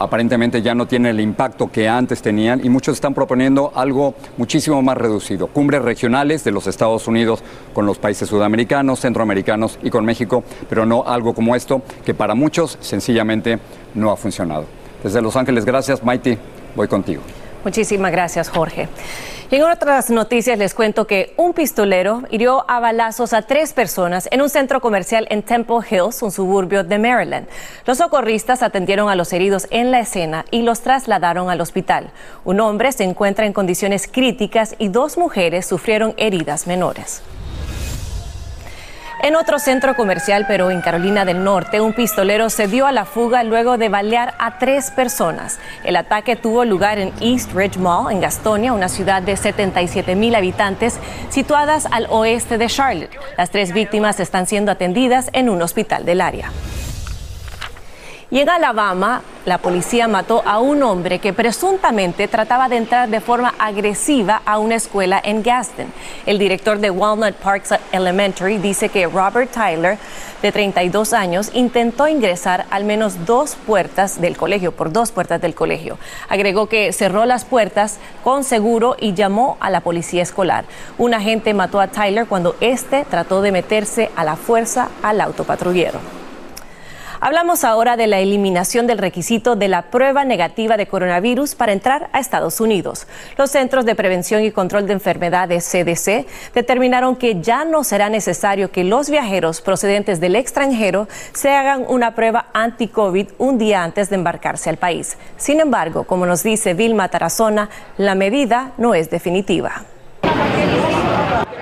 aparentemente 0.00 0.60
ya 0.60 0.74
no 0.74 0.86
tiene 0.86 1.08
el 1.10 1.20
impacto 1.20 1.72
que 1.72 1.88
antes 1.88 2.20
tenían 2.20 2.62
y 2.62 2.68
muchos 2.68 2.94
están 2.94 3.14
proponiendo 3.14 3.72
algo 3.74 4.14
muchísimo 4.36 4.82
más 4.82 4.98
reducido, 4.98 5.46
cumbres 5.46 5.80
regionales 5.80 6.44
de 6.44 6.52
los 6.52 6.66
Estados 6.66 7.08
Unidos 7.08 7.42
con 7.72 7.86
los 7.86 7.96
países 7.96 8.28
sudamericanos, 8.28 9.00
centroamericanos 9.00 9.78
y 9.82 9.88
con 9.88 10.04
México, 10.04 10.44
pero 10.68 10.84
no 10.84 11.04
algo 11.06 11.32
como 11.32 11.56
esto 11.56 11.80
que 12.04 12.12
para 12.12 12.34
muchos 12.34 12.76
sencillamente 12.82 13.58
no 13.94 14.10
ha 14.10 14.16
funcionado. 14.18 14.79
Desde 15.02 15.22
Los 15.22 15.36
Ángeles, 15.36 15.64
gracias, 15.64 16.02
Maiti, 16.02 16.38
voy 16.74 16.88
contigo. 16.88 17.22
Muchísimas 17.64 18.10
gracias, 18.10 18.48
Jorge. 18.48 18.88
Y 19.50 19.56
en 19.56 19.64
otras 19.64 20.10
noticias 20.10 20.56
les 20.58 20.74
cuento 20.74 21.08
que 21.08 21.34
un 21.36 21.52
pistolero 21.54 22.22
hirió 22.30 22.64
a 22.68 22.78
balazos 22.78 23.32
a 23.32 23.42
tres 23.42 23.72
personas 23.72 24.28
en 24.30 24.40
un 24.42 24.48
centro 24.48 24.80
comercial 24.80 25.26
en 25.28 25.42
Temple 25.42 25.78
Hills, 25.90 26.22
un 26.22 26.30
suburbio 26.30 26.84
de 26.84 26.98
Maryland. 26.98 27.48
Los 27.84 27.98
socorristas 27.98 28.62
atendieron 28.62 29.10
a 29.10 29.16
los 29.16 29.32
heridos 29.32 29.66
en 29.70 29.90
la 29.90 29.98
escena 29.98 30.44
y 30.52 30.62
los 30.62 30.82
trasladaron 30.82 31.50
al 31.50 31.60
hospital. 31.60 32.12
Un 32.44 32.60
hombre 32.60 32.92
se 32.92 33.02
encuentra 33.02 33.44
en 33.44 33.52
condiciones 33.52 34.06
críticas 34.06 34.76
y 34.78 34.88
dos 34.88 35.18
mujeres 35.18 35.66
sufrieron 35.66 36.14
heridas 36.16 36.68
menores. 36.68 37.20
En 39.22 39.36
otro 39.36 39.58
centro 39.58 39.94
comercial, 39.96 40.46
pero 40.48 40.70
en 40.70 40.80
Carolina 40.80 41.26
del 41.26 41.44
Norte, 41.44 41.82
un 41.82 41.92
pistolero 41.92 42.48
se 42.48 42.68
dio 42.68 42.86
a 42.86 42.92
la 42.92 43.04
fuga 43.04 43.44
luego 43.44 43.76
de 43.76 43.90
balear 43.90 44.32
a 44.38 44.58
tres 44.58 44.90
personas. 44.90 45.58
El 45.84 45.96
ataque 45.96 46.36
tuvo 46.36 46.64
lugar 46.64 46.98
en 46.98 47.12
East 47.20 47.52
Ridge 47.52 47.76
Mall, 47.76 48.10
en 48.10 48.22
Gastonia, 48.22 48.72
una 48.72 48.88
ciudad 48.88 49.20
de 49.20 49.36
77 49.36 50.14
mil 50.14 50.34
habitantes 50.34 50.98
situadas 51.28 51.86
al 51.90 52.06
oeste 52.08 52.56
de 52.56 52.68
Charlotte. 52.68 53.14
Las 53.36 53.50
tres 53.50 53.74
víctimas 53.74 54.20
están 54.20 54.46
siendo 54.46 54.72
atendidas 54.72 55.28
en 55.34 55.50
un 55.50 55.60
hospital 55.60 56.06
del 56.06 56.22
área. 56.22 56.50
Y 58.32 58.38
en 58.38 58.48
Alabama, 58.48 59.22
la 59.44 59.58
policía 59.58 60.06
mató 60.06 60.44
a 60.46 60.60
un 60.60 60.84
hombre 60.84 61.18
que 61.18 61.32
presuntamente 61.32 62.28
trataba 62.28 62.68
de 62.68 62.76
entrar 62.76 63.08
de 63.08 63.20
forma 63.20 63.54
agresiva 63.58 64.40
a 64.44 64.60
una 64.60 64.76
escuela 64.76 65.20
en 65.24 65.42
Gaston. 65.42 65.86
El 66.26 66.38
director 66.38 66.78
de 66.78 66.90
Walnut 66.90 67.34
Parks 67.34 67.74
Elementary 67.90 68.58
dice 68.58 68.88
que 68.88 69.08
Robert 69.08 69.50
Tyler, 69.50 69.98
de 70.42 70.52
32 70.52 71.12
años, 71.12 71.50
intentó 71.54 72.06
ingresar 72.06 72.66
al 72.70 72.84
menos 72.84 73.26
dos 73.26 73.56
puertas 73.66 74.20
del 74.20 74.36
colegio, 74.36 74.70
por 74.70 74.92
dos 74.92 75.10
puertas 75.10 75.40
del 75.40 75.56
colegio. 75.56 75.98
Agregó 76.28 76.68
que 76.68 76.92
cerró 76.92 77.24
las 77.26 77.44
puertas 77.44 77.98
con 78.22 78.44
seguro 78.44 78.94
y 79.00 79.14
llamó 79.14 79.56
a 79.58 79.70
la 79.70 79.80
policía 79.80 80.22
escolar. 80.22 80.66
Un 80.98 81.14
agente 81.14 81.52
mató 81.52 81.80
a 81.80 81.88
Tyler 81.88 82.26
cuando 82.26 82.54
éste 82.60 83.04
trató 83.10 83.42
de 83.42 83.50
meterse 83.50 84.08
a 84.14 84.22
la 84.22 84.36
fuerza 84.36 84.88
al 85.02 85.20
autopatrullero. 85.20 86.19
Hablamos 87.22 87.64
ahora 87.64 87.98
de 87.98 88.06
la 88.06 88.18
eliminación 88.20 88.86
del 88.86 88.96
requisito 88.96 89.54
de 89.54 89.68
la 89.68 89.90
prueba 89.90 90.24
negativa 90.24 90.78
de 90.78 90.86
coronavirus 90.86 91.54
para 91.54 91.72
entrar 91.72 92.08
a 92.14 92.18
Estados 92.18 92.62
Unidos. 92.62 93.06
Los 93.36 93.50
Centros 93.50 93.84
de 93.84 93.94
Prevención 93.94 94.42
y 94.42 94.52
Control 94.52 94.86
de 94.86 94.94
Enfermedades 94.94 95.70
CDC 95.70 96.26
determinaron 96.54 97.16
que 97.16 97.42
ya 97.42 97.66
no 97.66 97.84
será 97.84 98.08
necesario 98.08 98.70
que 98.70 98.84
los 98.84 99.10
viajeros 99.10 99.60
procedentes 99.60 100.18
del 100.18 100.34
extranjero 100.34 101.08
se 101.34 101.50
hagan 101.50 101.84
una 101.88 102.14
prueba 102.14 102.46
anti-COVID 102.54 103.28
un 103.36 103.58
día 103.58 103.84
antes 103.84 104.08
de 104.08 104.16
embarcarse 104.16 104.70
al 104.70 104.78
país. 104.78 105.18
Sin 105.36 105.60
embargo, 105.60 106.04
como 106.04 106.24
nos 106.24 106.42
dice 106.42 106.72
Vilma 106.72 107.08
Tarazona, 107.08 107.68
la 107.98 108.14
medida 108.14 108.72
no 108.78 108.94
es 108.94 109.10
definitiva. 109.10 109.84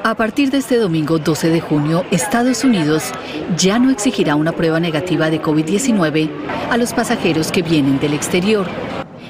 A 0.05 0.15
partir 0.15 0.51
de 0.51 0.59
este 0.59 0.77
domingo 0.77 1.19
12 1.19 1.51
de 1.51 1.61
junio, 1.61 2.05
Estados 2.11 2.65
Unidos 2.65 3.13
ya 3.57 3.79
no 3.79 3.91
exigirá 3.91 4.37
una 4.37 4.53
prueba 4.53 4.81
negativa 4.81 5.31
de 5.31 5.43
COVID-19 5.43 6.31
a 6.71 6.77
los 6.77 6.93
pasajeros 6.93 7.51
que 7.51 7.63
vienen 7.63 7.99
del 7.99 8.15
exterior. 8.15 8.67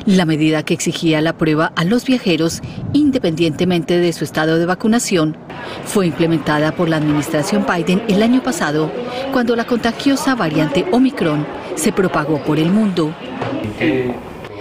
La 0.06 0.25
medida 0.25 0.62
que 0.62 0.75
exigía 0.75 1.20
la 1.20 1.37
prueba 1.37 1.72
a 1.75 1.84
los 1.84 2.04
viajeros, 2.04 2.62
independientemente 2.92 3.98
de 3.98 4.12
su 4.12 4.25
estado 4.25 4.58
de 4.58 4.66
vacunación, 4.66 5.37
fue 5.84 6.06
implementada 6.06 6.72
por 6.72 6.88
la 6.88 6.96
administración 6.96 7.66
Biden 7.66 8.02
el 8.08 8.22
año 8.22 8.42
pasado, 8.42 8.90
cuando 9.32 9.56
la 9.56 9.66
contagiosa 9.66 10.34
variante 10.34 10.87
Omicron 10.92 11.46
se 11.76 11.92
propagó 11.92 12.42
por 12.42 12.58
el 12.58 12.70
mundo. 12.70 13.14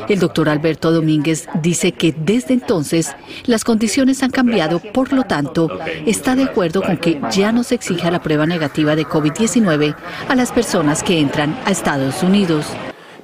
El 0.07 0.19
doctor 0.19 0.47
Alberto 0.47 0.91
Domínguez 0.91 1.47
dice 1.61 1.91
que 1.91 2.13
desde 2.13 2.53
entonces 2.53 3.13
las 3.45 3.65
condiciones 3.65 4.23
han 4.23 4.31
cambiado, 4.31 4.79
por 4.79 5.11
lo 5.11 5.23
tanto, 5.23 5.69
está 6.05 6.35
de 6.35 6.43
acuerdo 6.43 6.81
con 6.81 6.97
que 6.97 7.19
ya 7.31 7.51
no 7.51 7.63
se 7.63 7.75
exija 7.75 8.09
la 8.09 8.21
prueba 8.21 8.45
negativa 8.45 8.95
de 8.95 9.05
COVID-19 9.05 9.95
a 10.29 10.35
las 10.35 10.53
personas 10.53 11.03
que 11.03 11.19
entran 11.19 11.59
a 11.65 11.71
Estados 11.71 12.23
Unidos. 12.23 12.67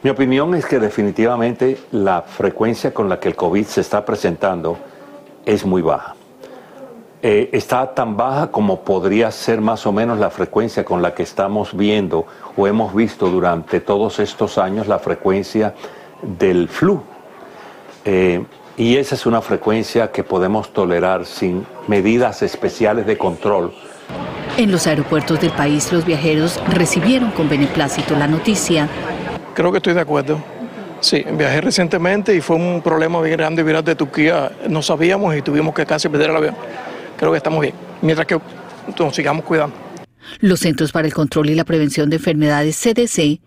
Mi 0.01 0.09
opinión 0.09 0.53
es 0.55 0.65
que 0.65 0.79
definitivamente 0.79 1.77
la 1.91 2.21
frecuencia 2.21 2.93
con 2.93 3.07
la 3.07 3.17
que 3.17 3.29
el 3.29 3.35
COVID 3.35 3.65
se 3.65 3.79
está 3.79 4.03
presentando 4.03 4.77
es 5.45 5.65
muy 5.65 5.81
baja. 5.81 6.15
Eh, 7.21 7.49
está 7.53 7.93
tan 7.93 8.17
baja 8.17 8.51
como 8.51 8.81
podría 8.81 9.31
ser 9.31 9.61
más 9.61 9.85
o 9.85 9.93
menos 9.93 10.19
la 10.19 10.29
frecuencia 10.29 10.83
con 10.83 11.01
la 11.01 11.13
que 11.13 11.23
estamos 11.23 11.73
viendo 11.73 12.25
o 12.57 12.67
hemos 12.67 12.93
visto 12.93 13.29
durante 13.29 13.79
todos 13.79 14.19
estos 14.19 14.57
años 14.57 14.87
la 14.87 14.99
frecuencia 14.99 15.73
del 16.23 16.67
flu. 16.69 17.01
Eh, 18.05 18.43
y 18.75 18.97
esa 18.97 19.15
es 19.15 19.25
una 19.25 19.41
frecuencia 19.41 20.11
que 20.11 20.23
podemos 20.23 20.73
tolerar 20.73 21.25
sin 21.25 21.65
medidas 21.87 22.41
especiales 22.41 23.05
de 23.05 23.17
control. 23.17 23.73
En 24.57 24.71
los 24.71 24.87
aeropuertos 24.87 25.39
del 25.41 25.51
país 25.51 25.91
los 25.91 26.05
viajeros 26.05 26.59
recibieron 26.69 27.31
con 27.31 27.49
beneplácito 27.49 28.15
la 28.15 28.27
noticia. 28.27 28.87
Creo 29.53 29.71
que 29.71 29.77
estoy 29.77 29.93
de 29.93 30.01
acuerdo. 30.01 30.39
Sí, 30.99 31.23
viajé 31.33 31.61
recientemente 31.61 32.33
y 32.33 32.41
fue 32.41 32.55
un 32.55 32.81
problema 32.81 33.19
bien 33.21 33.37
grande 33.37 33.61
virar 33.61 33.83
de 33.83 33.95
Turquía. 33.95 34.51
No 34.69 34.81
sabíamos 34.81 35.35
y 35.35 35.41
tuvimos 35.41 35.75
que 35.75 35.85
casi 35.85 36.07
perder 36.07 36.29
el 36.29 36.37
avión. 36.37 36.55
Creo 37.17 37.31
que 37.31 37.37
estamos 37.37 37.61
bien, 37.61 37.73
mientras 38.01 38.25
que 38.25 38.39
nos 38.97 39.15
sigamos 39.15 39.43
cuidando. 39.43 39.75
Los 40.39 40.61
Centros 40.61 40.91
para 40.91 41.07
el 41.07 41.13
Control 41.13 41.49
y 41.49 41.55
la 41.55 41.65
Prevención 41.65 42.09
de 42.09 42.17
Enfermedades 42.17 42.77
CDC 42.77 43.39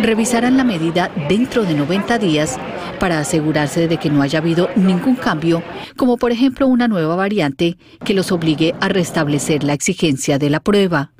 revisarán 0.00 0.56
la 0.56 0.64
medida 0.64 1.10
dentro 1.28 1.64
de 1.64 1.74
90 1.74 2.18
días 2.18 2.58
para 2.98 3.18
asegurarse 3.18 3.88
de 3.88 3.96
que 3.96 4.10
no 4.10 4.22
haya 4.22 4.38
habido 4.38 4.68
ningún 4.76 5.16
cambio, 5.16 5.62
como 5.96 6.16
por 6.16 6.32
ejemplo 6.32 6.66
una 6.66 6.88
nueva 6.88 7.16
variante 7.16 7.76
que 8.04 8.14
los 8.14 8.32
obligue 8.32 8.74
a 8.80 8.88
restablecer 8.88 9.64
la 9.64 9.72
exigencia 9.72 10.38
de 10.38 10.50
la 10.50 10.60
prueba. 10.60 11.12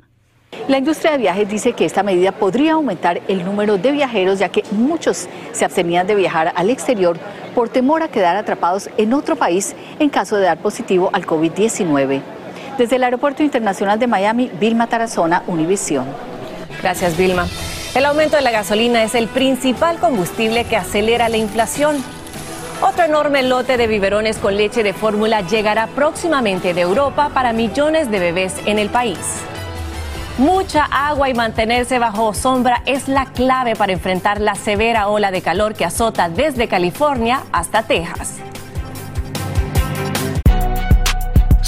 La 0.67 0.77
industria 0.77 1.11
de 1.11 1.17
viajes 1.17 1.49
dice 1.49 1.73
que 1.73 1.83
esta 1.83 2.03
medida 2.03 2.31
podría 2.31 2.73
aumentar 2.73 3.21
el 3.27 3.43
número 3.43 3.77
de 3.77 3.91
viajeros, 3.91 4.39
ya 4.39 4.49
que 4.49 4.63
muchos 4.71 5.27
se 5.51 5.65
abstenían 5.65 6.07
de 6.07 6.15
viajar 6.15 6.53
al 6.55 6.69
exterior 6.69 7.17
por 7.53 7.69
temor 7.69 8.01
a 8.01 8.07
quedar 8.07 8.37
atrapados 8.37 8.89
en 8.97 9.13
otro 9.13 9.35
país 9.35 9.75
en 9.99 10.09
caso 10.09 10.37
de 10.37 10.43
dar 10.43 10.59
positivo 10.59 11.09
al 11.11 11.25
COVID-19. 11.25 12.21
Desde 12.77 12.95
el 12.95 13.03
Aeropuerto 13.03 13.43
Internacional 13.43 13.99
de 13.99 14.07
Miami, 14.07 14.49
Vilma 14.59 14.87
Tarazona, 14.87 15.43
Univisión. 15.47 16.05
Gracias, 16.81 17.15
Vilma. 17.15 17.47
El 17.93 18.05
aumento 18.05 18.35
de 18.35 18.41
la 18.41 18.49
gasolina 18.49 19.03
es 19.03 19.13
el 19.13 19.27
principal 19.27 19.99
combustible 19.99 20.65
que 20.65 20.75
acelera 20.75 21.29
la 21.29 21.37
inflación. 21.37 22.03
Otro 22.81 23.05
enorme 23.05 23.43
lote 23.43 23.77
de 23.77 23.85
biberones 23.85 24.39
con 24.39 24.57
leche 24.57 24.81
de 24.81 24.93
fórmula 24.93 25.41
llegará 25.41 25.87
próximamente 25.87 26.73
de 26.73 26.81
Europa 26.81 27.29
para 27.33 27.53
millones 27.53 28.09
de 28.09 28.19
bebés 28.19 28.55
en 28.65 28.79
el 28.79 28.89
país. 28.89 29.19
Mucha 30.39 30.85
agua 30.85 31.29
y 31.29 31.35
mantenerse 31.35 31.99
bajo 31.99 32.33
sombra 32.33 32.81
es 32.87 33.07
la 33.07 33.27
clave 33.27 33.75
para 33.75 33.93
enfrentar 33.93 34.41
la 34.41 34.55
severa 34.55 35.07
ola 35.07 35.29
de 35.29 35.43
calor 35.43 35.75
que 35.75 35.85
azota 35.85 36.27
desde 36.27 36.67
California 36.67 37.43
hasta 37.51 37.83
Texas. 37.83 38.39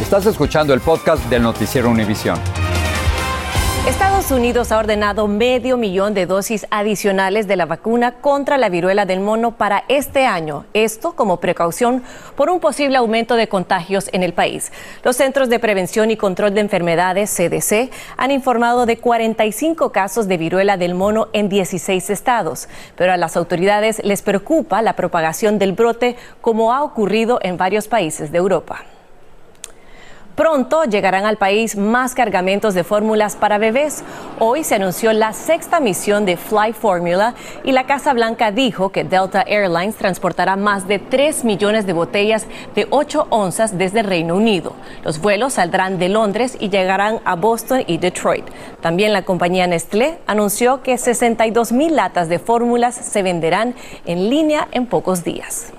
Estás 0.00 0.24
escuchando 0.26 0.72
el 0.72 0.80
podcast 0.80 1.24
del 1.24 1.42
noticiero 1.42 1.90
Univisión. 1.90 2.38
Estados 3.86 4.30
Unidos 4.30 4.70
ha 4.70 4.78
ordenado 4.78 5.26
medio 5.26 5.76
millón 5.76 6.14
de 6.14 6.24
dosis 6.24 6.66
adicionales 6.70 7.48
de 7.48 7.56
la 7.56 7.66
vacuna 7.66 8.12
contra 8.12 8.58
la 8.58 8.68
viruela 8.68 9.06
del 9.06 9.20
mono 9.20 9.56
para 9.56 9.84
este 9.88 10.24
año. 10.24 10.66
Esto 10.72 11.12
como 11.12 11.40
precaución 11.40 12.04
por 12.36 12.48
un 12.48 12.60
posible 12.60 12.96
aumento 12.96 13.34
de 13.34 13.48
contagios 13.48 14.08
en 14.12 14.22
el 14.22 14.34
país. 14.34 14.72
Los 15.02 15.16
Centros 15.16 15.48
de 15.48 15.58
Prevención 15.58 16.12
y 16.12 16.16
Control 16.16 16.54
de 16.54 16.60
Enfermedades, 16.60 17.34
CDC, 17.34 17.90
han 18.16 18.30
informado 18.30 18.86
de 18.86 18.98
45 18.98 19.90
casos 19.90 20.28
de 20.28 20.36
viruela 20.36 20.76
del 20.76 20.94
mono 20.94 21.28
en 21.32 21.48
16 21.48 22.08
estados. 22.10 22.68
Pero 22.96 23.12
a 23.12 23.16
las 23.16 23.36
autoridades 23.36 24.00
les 24.04 24.22
preocupa 24.22 24.80
la 24.80 24.94
propagación 24.94 25.58
del 25.58 25.72
brote 25.72 26.16
como 26.40 26.72
ha 26.72 26.84
ocurrido 26.84 27.40
en 27.42 27.56
varios 27.56 27.88
países 27.88 28.30
de 28.30 28.38
Europa. 28.38 28.84
Pronto 30.38 30.84
llegarán 30.84 31.26
al 31.26 31.36
país 31.36 31.76
más 31.76 32.14
cargamentos 32.14 32.72
de 32.72 32.84
fórmulas 32.84 33.34
para 33.34 33.58
bebés. 33.58 34.04
Hoy 34.38 34.62
se 34.62 34.76
anunció 34.76 35.12
la 35.12 35.32
sexta 35.32 35.80
misión 35.80 36.26
de 36.26 36.36
Fly 36.36 36.74
Formula 36.74 37.34
y 37.64 37.72
la 37.72 37.86
Casa 37.86 38.12
Blanca 38.12 38.52
dijo 38.52 38.90
que 38.90 39.02
Delta 39.02 39.42
Airlines 39.42 39.96
transportará 39.96 40.54
más 40.54 40.86
de 40.86 41.00
3 41.00 41.42
millones 41.42 41.86
de 41.86 41.92
botellas 41.92 42.46
de 42.76 42.86
8 42.88 43.26
onzas 43.30 43.78
desde 43.78 44.04
Reino 44.04 44.36
Unido. 44.36 44.74
Los 45.02 45.20
vuelos 45.20 45.54
saldrán 45.54 45.98
de 45.98 46.08
Londres 46.08 46.56
y 46.60 46.68
llegarán 46.68 47.18
a 47.24 47.34
Boston 47.34 47.82
y 47.88 47.98
Detroit. 47.98 48.44
También 48.80 49.12
la 49.12 49.22
compañía 49.22 49.66
Nestlé 49.66 50.20
anunció 50.28 50.84
que 50.84 50.98
62 50.98 51.72
mil 51.72 51.96
latas 51.96 52.28
de 52.28 52.38
fórmulas 52.38 52.94
se 52.94 53.24
venderán 53.24 53.74
en 54.06 54.30
línea 54.30 54.68
en 54.70 54.86
pocos 54.86 55.24
días. 55.24 55.72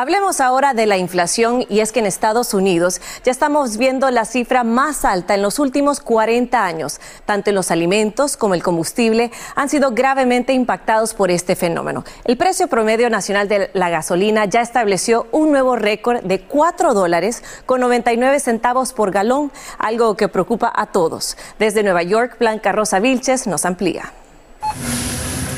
Hablemos 0.00 0.40
ahora 0.40 0.74
de 0.74 0.86
la 0.86 0.96
inflación 0.96 1.66
y 1.68 1.80
es 1.80 1.90
que 1.90 1.98
en 1.98 2.06
Estados 2.06 2.54
Unidos 2.54 3.00
ya 3.24 3.32
estamos 3.32 3.78
viendo 3.78 4.08
la 4.12 4.26
cifra 4.26 4.62
más 4.62 5.04
alta 5.04 5.34
en 5.34 5.42
los 5.42 5.58
últimos 5.58 5.98
40 5.98 6.64
años. 6.64 7.00
Tanto 7.26 7.50
en 7.50 7.56
los 7.56 7.72
alimentos 7.72 8.36
como 8.36 8.54
el 8.54 8.62
combustible 8.62 9.32
han 9.56 9.68
sido 9.68 9.90
gravemente 9.90 10.52
impactados 10.52 11.14
por 11.14 11.32
este 11.32 11.56
fenómeno. 11.56 12.04
El 12.22 12.36
precio 12.36 12.68
promedio 12.68 13.10
nacional 13.10 13.48
de 13.48 13.70
la 13.74 13.90
gasolina 13.90 14.44
ya 14.44 14.60
estableció 14.60 15.26
un 15.32 15.50
nuevo 15.50 15.74
récord 15.74 16.22
de 16.22 16.42
4 16.42 16.94
dólares 16.94 17.42
con 17.66 17.80
99 17.80 18.38
centavos 18.38 18.92
por 18.92 19.10
galón, 19.10 19.50
algo 19.80 20.16
que 20.16 20.28
preocupa 20.28 20.72
a 20.76 20.86
todos. 20.86 21.36
Desde 21.58 21.82
Nueva 21.82 22.04
York, 22.04 22.36
Blanca 22.38 22.70
Rosa 22.70 23.00
Vilches 23.00 23.48
nos 23.48 23.64
amplía. 23.64 24.12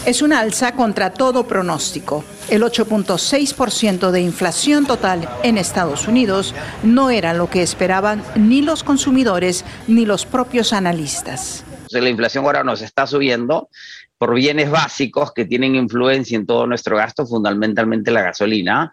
Es 0.07 0.23
una 0.23 0.41
alza 0.41 0.73
contra 0.73 1.13
todo 1.13 1.47
pronóstico. 1.47 2.25
El 2.49 2.63
8.6% 2.63 4.11
de 4.11 4.23
inflación 4.23 4.87
total 4.87 5.29
en 5.43 5.59
Estados 5.59 6.09
Unidos 6.09 6.55
no 6.83 7.11
era 7.11 7.35
lo 7.35 7.51
que 7.51 7.63
esperaban 7.63 8.23
ni 8.35 8.63
los 8.63 8.83
consumidores 8.83 9.63
ni 9.89 10.07
los 10.07 10.25
propios 10.25 10.73
analistas. 10.73 11.67
La 11.91 12.09
inflación 12.09 12.47
ahora 12.47 12.65
nos 12.65 12.81
está 12.81 13.07
subiendo 13.07 13.69
por 14.17 14.35
bienes 14.35 14.71
básicos 14.71 15.33
que 15.35 15.45
tienen 15.45 15.75
influencia 15.75 16.37
en 16.37 16.47
todo 16.47 16.67
nuestro 16.67 16.97
gasto, 16.97 17.27
fundamentalmente 17.27 18.11
la 18.11 18.23
gasolina. 18.23 18.93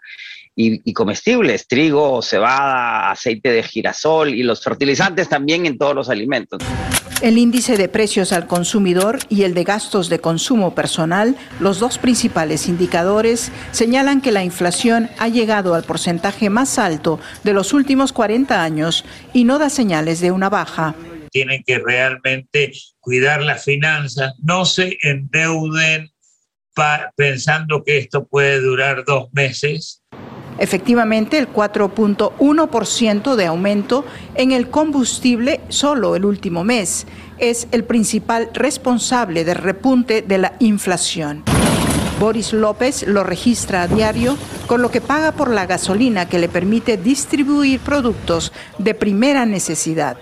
Y, 0.60 0.92
comestibles, 0.92 1.68
trigo, 1.68 2.20
cebada, 2.20 3.12
aceite 3.12 3.52
de 3.52 3.62
girasol 3.62 4.30
y 4.30 4.42
los 4.42 4.60
fertilizantes 4.60 5.28
también 5.28 5.66
en 5.66 5.78
todos 5.78 5.94
los 5.94 6.10
alimentos. 6.10 6.58
El 7.20 7.36
índice 7.36 7.76
de 7.76 7.88
precios 7.88 8.32
al 8.32 8.46
consumidor 8.46 9.18
y 9.28 9.42
el 9.42 9.52
de 9.52 9.64
gastos 9.64 10.08
de 10.08 10.20
consumo 10.20 10.76
personal, 10.76 11.34
los 11.58 11.80
dos 11.80 11.98
principales 11.98 12.68
indicadores, 12.68 13.50
señalan 13.72 14.20
que 14.20 14.30
la 14.30 14.44
inflación 14.44 15.10
ha 15.18 15.26
llegado 15.26 15.74
al 15.74 15.82
porcentaje 15.82 16.48
más 16.48 16.78
alto 16.78 17.18
de 17.42 17.54
los 17.54 17.72
últimos 17.72 18.12
40 18.12 18.62
años 18.62 19.04
y 19.34 19.42
no 19.42 19.58
da 19.58 19.68
señales 19.68 20.20
de 20.20 20.30
una 20.30 20.48
baja. 20.48 20.94
Tienen 21.32 21.64
que 21.66 21.80
realmente 21.80 22.70
cuidar 23.00 23.42
las 23.42 23.64
finanzas, 23.64 24.34
no 24.40 24.64
se 24.64 24.96
endeuden 25.02 26.12
pensando 27.16 27.82
que 27.82 27.98
esto 27.98 28.28
puede 28.28 28.60
durar 28.60 29.04
dos 29.04 29.26
meses 29.32 30.04
Efectivamente, 30.58 31.38
el 31.38 31.52
4.1% 31.52 33.36
de 33.36 33.46
aumento 33.46 34.04
en 34.34 34.52
el 34.52 34.70
combustible 34.70 35.60
solo 35.68 36.16
el 36.16 36.24
último 36.24 36.64
mes 36.64 37.06
es 37.38 37.68
el 37.70 37.84
principal 37.84 38.50
responsable 38.52 39.44
del 39.44 39.56
repunte 39.56 40.22
de 40.22 40.38
la 40.38 40.54
inflación. 40.58 41.44
Boris 42.18 42.52
López 42.52 43.06
lo 43.06 43.22
registra 43.22 43.82
a 43.82 43.86
diario, 43.86 44.36
con 44.66 44.82
lo 44.82 44.90
que 44.90 45.00
paga 45.00 45.30
por 45.32 45.50
la 45.50 45.66
gasolina 45.66 46.28
que 46.28 46.40
le 46.40 46.48
permite 46.48 46.96
distribuir 46.96 47.78
productos 47.78 48.52
de 48.78 48.94
primera 48.94 49.46
necesidad. 49.46 50.16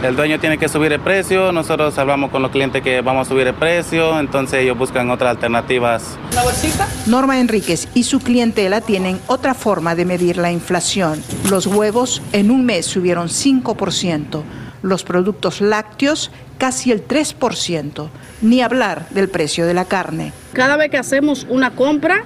El 0.00 0.14
dueño 0.14 0.38
tiene 0.38 0.58
que 0.58 0.68
subir 0.68 0.92
el 0.92 1.00
precio, 1.00 1.50
nosotros 1.50 1.98
hablamos 1.98 2.30
con 2.30 2.40
los 2.40 2.52
clientes 2.52 2.82
que 2.82 3.00
vamos 3.00 3.26
a 3.26 3.30
subir 3.30 3.48
el 3.48 3.54
precio, 3.54 4.20
entonces 4.20 4.60
ellos 4.60 4.78
buscan 4.78 5.10
otras 5.10 5.30
alternativas. 5.30 6.16
¿La 6.36 6.44
bolsita? 6.44 6.86
Norma 7.06 7.40
Enríquez 7.40 7.88
y 7.94 8.04
su 8.04 8.20
clientela 8.20 8.80
tienen 8.80 9.18
otra 9.26 9.54
forma 9.54 9.96
de 9.96 10.04
medir 10.04 10.36
la 10.36 10.52
inflación. 10.52 11.20
Los 11.50 11.66
huevos 11.66 12.22
en 12.32 12.52
un 12.52 12.64
mes 12.64 12.86
subieron 12.86 13.26
5%, 13.26 14.42
los 14.82 15.02
productos 15.02 15.60
lácteos 15.60 16.30
casi 16.58 16.92
el 16.92 17.06
3%, 17.06 18.08
ni 18.40 18.62
hablar 18.62 19.08
del 19.10 19.28
precio 19.28 19.66
de 19.66 19.74
la 19.74 19.84
carne. 19.84 20.32
Cada 20.52 20.76
vez 20.76 20.92
que 20.92 20.98
hacemos 20.98 21.44
una 21.50 21.72
compra, 21.72 22.22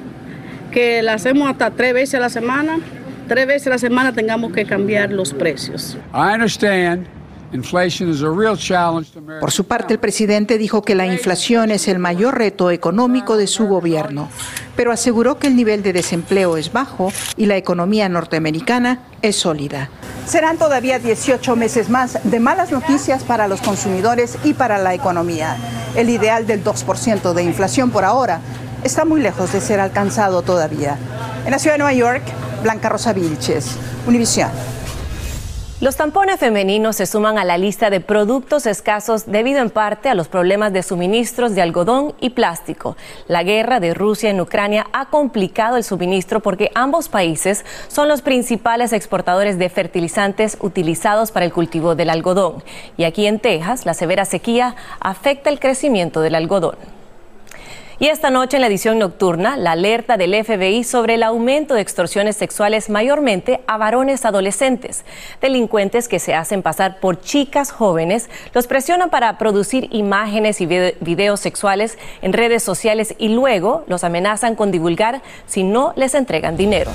que 0.70 1.00
la 1.00 1.14
hacemos 1.14 1.48
hasta 1.48 1.70
tres 1.70 1.94
veces 1.94 2.16
a 2.16 2.20
la 2.20 2.28
semana, 2.28 2.80
tres 3.28 3.46
veces 3.46 3.68
a 3.68 3.70
la 3.70 3.78
semana 3.78 4.12
tengamos 4.12 4.52
que 4.52 4.66
cambiar 4.66 5.10
los 5.10 5.32
precios. 5.32 5.96
I 6.12 6.34
understand 6.34 7.21
Por 9.40 9.50
su 9.50 9.64
parte, 9.64 9.94
el 9.94 10.00
presidente 10.00 10.58
dijo 10.58 10.82
que 10.82 10.94
la 10.94 11.06
inflación 11.06 11.70
es 11.70 11.86
el 11.88 11.98
mayor 11.98 12.38
reto 12.38 12.70
económico 12.70 13.36
de 13.36 13.46
su 13.46 13.66
gobierno, 13.66 14.28
pero 14.74 14.90
aseguró 14.92 15.38
que 15.38 15.48
el 15.48 15.56
nivel 15.56 15.82
de 15.82 15.92
desempleo 15.92 16.56
es 16.56 16.72
bajo 16.72 17.12
y 17.36 17.46
la 17.46 17.56
economía 17.56 18.08
norteamericana 18.08 19.00
es 19.20 19.36
sólida. 19.36 19.90
Serán 20.26 20.56
todavía 20.56 20.98
18 20.98 21.56
meses 21.56 21.90
más 21.90 22.18
de 22.24 22.40
malas 22.40 22.70
noticias 22.72 23.22
para 23.24 23.48
los 23.48 23.60
consumidores 23.60 24.38
y 24.44 24.54
para 24.54 24.78
la 24.78 24.94
economía. 24.94 25.56
El 25.94 26.08
ideal 26.08 26.46
del 26.46 26.64
2% 26.64 27.34
de 27.34 27.42
inflación 27.42 27.90
por 27.90 28.04
ahora 28.04 28.40
está 28.84 29.04
muy 29.04 29.20
lejos 29.20 29.52
de 29.52 29.60
ser 29.60 29.80
alcanzado 29.80 30.42
todavía. 30.42 30.96
En 31.44 31.50
la 31.50 31.58
ciudad 31.58 31.74
de 31.74 31.78
Nueva 31.78 31.92
York, 31.92 32.22
Blanca 32.62 32.88
Rosa 32.88 33.12
Vilches, 33.12 33.76
Univisión. 34.06 34.50
Los 35.82 35.96
tampones 35.96 36.38
femeninos 36.38 36.94
se 36.94 37.06
suman 37.06 37.38
a 37.38 37.44
la 37.44 37.58
lista 37.58 37.90
de 37.90 37.98
productos 37.98 38.66
escasos 38.66 39.26
debido 39.26 39.60
en 39.60 39.68
parte 39.68 40.08
a 40.08 40.14
los 40.14 40.28
problemas 40.28 40.72
de 40.72 40.84
suministros 40.84 41.56
de 41.56 41.62
algodón 41.62 42.14
y 42.20 42.30
plástico. 42.30 42.96
La 43.26 43.42
guerra 43.42 43.80
de 43.80 43.92
Rusia 43.92 44.30
en 44.30 44.40
Ucrania 44.40 44.86
ha 44.92 45.06
complicado 45.06 45.76
el 45.76 45.82
suministro 45.82 46.38
porque 46.38 46.70
ambos 46.76 47.08
países 47.08 47.64
son 47.88 48.06
los 48.06 48.22
principales 48.22 48.92
exportadores 48.92 49.58
de 49.58 49.68
fertilizantes 49.70 50.56
utilizados 50.60 51.32
para 51.32 51.46
el 51.46 51.52
cultivo 51.52 51.96
del 51.96 52.10
algodón. 52.10 52.62
Y 52.96 53.02
aquí 53.02 53.26
en 53.26 53.40
Texas, 53.40 53.84
la 53.84 53.94
severa 53.94 54.24
sequía 54.24 54.76
afecta 55.00 55.50
el 55.50 55.58
crecimiento 55.58 56.20
del 56.20 56.36
algodón. 56.36 56.76
Y 58.02 58.08
esta 58.08 58.30
noche 58.30 58.56
en 58.56 58.62
la 58.62 58.66
edición 58.66 58.98
nocturna, 58.98 59.56
la 59.56 59.70
alerta 59.70 60.16
del 60.16 60.34
FBI 60.44 60.82
sobre 60.82 61.14
el 61.14 61.22
aumento 61.22 61.74
de 61.74 61.82
extorsiones 61.82 62.36
sexuales 62.36 62.90
mayormente 62.90 63.60
a 63.68 63.76
varones 63.76 64.24
adolescentes. 64.24 65.04
Delincuentes 65.40 66.08
que 66.08 66.18
se 66.18 66.34
hacen 66.34 66.62
pasar 66.62 66.98
por 66.98 67.20
chicas 67.20 67.70
jóvenes 67.70 68.28
los 68.54 68.66
presionan 68.66 69.08
para 69.08 69.38
producir 69.38 69.86
imágenes 69.92 70.60
y 70.60 70.66
videos 70.66 71.38
sexuales 71.38 71.96
en 72.22 72.32
redes 72.32 72.64
sociales 72.64 73.14
y 73.18 73.28
luego 73.28 73.84
los 73.86 74.02
amenazan 74.02 74.56
con 74.56 74.72
divulgar 74.72 75.22
si 75.46 75.62
no 75.62 75.92
les 75.94 76.16
entregan 76.16 76.56
dinero. 76.56 76.90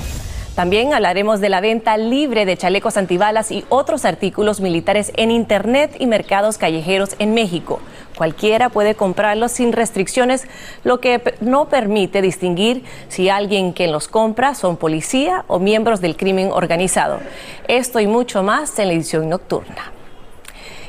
También 0.58 0.92
hablaremos 0.92 1.40
de 1.40 1.50
la 1.50 1.60
venta 1.60 1.96
libre 1.96 2.44
de 2.44 2.56
chalecos 2.56 2.96
antibalas 2.96 3.52
y 3.52 3.64
otros 3.68 4.04
artículos 4.04 4.60
militares 4.60 5.12
en 5.14 5.30
Internet 5.30 5.94
y 6.00 6.08
mercados 6.08 6.58
callejeros 6.58 7.14
en 7.20 7.32
México. 7.32 7.78
Cualquiera 8.16 8.68
puede 8.68 8.96
comprarlos 8.96 9.52
sin 9.52 9.72
restricciones, 9.72 10.48
lo 10.82 10.98
que 10.98 11.36
no 11.40 11.68
permite 11.68 12.22
distinguir 12.22 12.82
si 13.06 13.28
alguien 13.28 13.72
que 13.72 13.86
los 13.86 14.08
compra 14.08 14.56
son 14.56 14.76
policía 14.76 15.44
o 15.46 15.60
miembros 15.60 16.00
del 16.00 16.16
crimen 16.16 16.50
organizado. 16.50 17.20
Esto 17.68 18.00
y 18.00 18.08
mucho 18.08 18.42
más 18.42 18.76
en 18.80 18.88
la 18.88 18.94
edición 18.94 19.28
nocturna. 19.28 19.92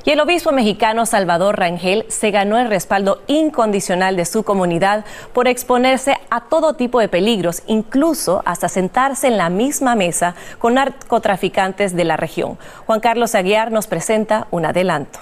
Y 0.06 0.12
el 0.12 0.20
obispo 0.20 0.52
mexicano 0.52 1.06
Salvador 1.06 1.60
Rangel 1.60 2.06
se 2.08 2.32
ganó 2.32 2.58
el 2.58 2.70
respaldo 2.70 3.22
incondicional 3.28 4.16
de 4.16 4.26
su 4.26 4.44
comunidad 4.44 5.06
por 5.34 5.48
exponerse 5.48 6.16
a 6.30 6.42
todo 6.42 6.74
tipo 6.74 7.00
de 7.00 7.10
peligros, 7.10 7.64
incluso 7.68 8.42
hasta 8.46 8.70
sentarse 8.70 9.28
en 9.28 9.38
la 9.38 9.50
misma 9.50 9.96
mesa 9.96 10.36
con 10.58 10.76
narcotraficantes 10.76 11.96
de 11.96 12.06
la 12.06 12.18
región. 12.18 12.58
Juan 12.86 13.00
Carlos 13.00 13.36
Aguiar 13.36 13.72
nos 13.72 13.88
presenta 13.88 14.48
un 14.52 14.66
adelanto. 14.66 15.20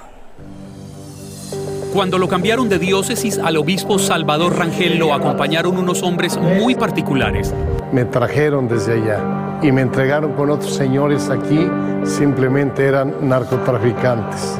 Cuando 1.93 2.19
lo 2.19 2.27
cambiaron 2.27 2.69
de 2.69 2.77
diócesis 2.77 3.39
al 3.39 3.57
obispo 3.57 3.97
Salvador 3.97 4.57
Rangel 4.57 4.97
lo 4.97 5.13
acompañaron 5.13 5.77
unos 5.77 6.03
hombres 6.03 6.37
muy 6.37 6.75
particulares. 6.75 7.53
Me 7.91 8.03
trajeron 8.03 8.67
desde 8.67 8.93
allá 8.93 9.59
y 9.61 9.71
me 9.71 9.81
entregaron 9.81 10.33
con 10.33 10.49
otros 10.49 10.73
señores 10.73 11.29
aquí, 11.29 11.67
simplemente 12.03 12.85
eran 12.85 13.27
narcotraficantes. 13.27 14.57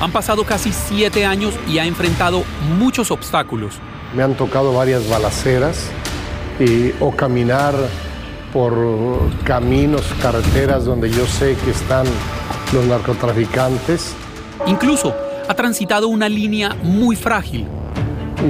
Han 0.00 0.10
pasado 0.10 0.44
casi 0.44 0.72
siete 0.72 1.24
años 1.24 1.54
y 1.68 1.78
ha 1.78 1.86
enfrentado 1.86 2.42
muchos 2.78 3.10
obstáculos. 3.10 3.78
Me 4.14 4.22
han 4.22 4.34
tocado 4.34 4.74
varias 4.74 5.08
balaceras 5.08 5.88
y, 6.58 6.92
o 7.00 7.12
caminar 7.12 7.74
por 8.52 8.74
caminos, 9.44 10.02
carreteras 10.20 10.84
donde 10.84 11.10
yo 11.10 11.26
sé 11.26 11.56
que 11.64 11.70
están 11.70 12.06
los 12.72 12.84
narcotraficantes. 12.86 14.14
Incluso 14.66 15.14
ha 15.48 15.54
transitado 15.54 16.08
una 16.08 16.28
línea 16.28 16.76
muy 16.82 17.16
frágil. 17.16 17.66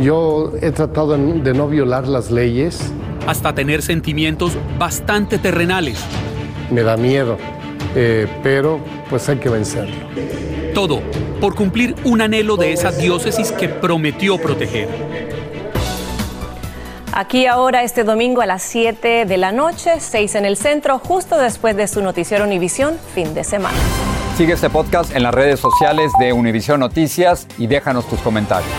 Yo 0.03 0.53
he 0.61 0.71
tratado 0.71 1.17
de 1.17 1.55
no 1.55 1.69
violar 1.69 2.09
las 2.09 2.31
leyes. 2.31 2.93
Hasta 3.27 3.55
tener 3.55 3.83
sentimientos 3.83 4.53
bastante 4.79 5.39
terrenales. 5.39 5.99
Me 6.71 6.83
da 6.83 6.97
miedo, 6.97 7.39
eh, 7.95 8.27
pero 8.43 8.81
pues 9.09 9.29
hay 9.29 9.39
que 9.39 9.49
vencerlo. 9.49 9.95
Todo 10.75 11.01
por 11.41 11.55
cumplir 11.55 11.95
un 12.05 12.21
anhelo 12.21 12.57
de 12.57 12.73
esa 12.73 12.91
diócesis 12.91 13.53
que 13.53 13.69
prometió 13.69 14.39
proteger. 14.39 14.89
Aquí 17.13 17.47
ahora 17.47 17.85
este 17.85 18.03
domingo 18.03 18.41
a 18.41 18.47
las 18.47 18.63
7 18.63 19.25
de 19.25 19.37
la 19.37 19.53
noche, 19.53 20.01
6 20.01 20.35
en 20.35 20.45
el 20.47 20.57
centro, 20.57 20.99
justo 20.99 21.39
después 21.39 21.77
de 21.77 21.87
su 21.87 22.03
noticiero 22.03 22.45
Univisión, 22.45 22.99
fin 23.15 23.35
de 23.35 23.45
semana. 23.45 23.79
Sigue 24.37 24.55
este 24.55 24.69
podcast 24.69 25.15
en 25.15 25.23
las 25.23 25.33
redes 25.33 25.61
sociales 25.61 26.11
de 26.19 26.33
Univision 26.33 26.81
Noticias 26.81 27.47
y 27.57 27.69
déjanos 27.69 28.09
tus 28.09 28.19
comentarios. 28.19 28.73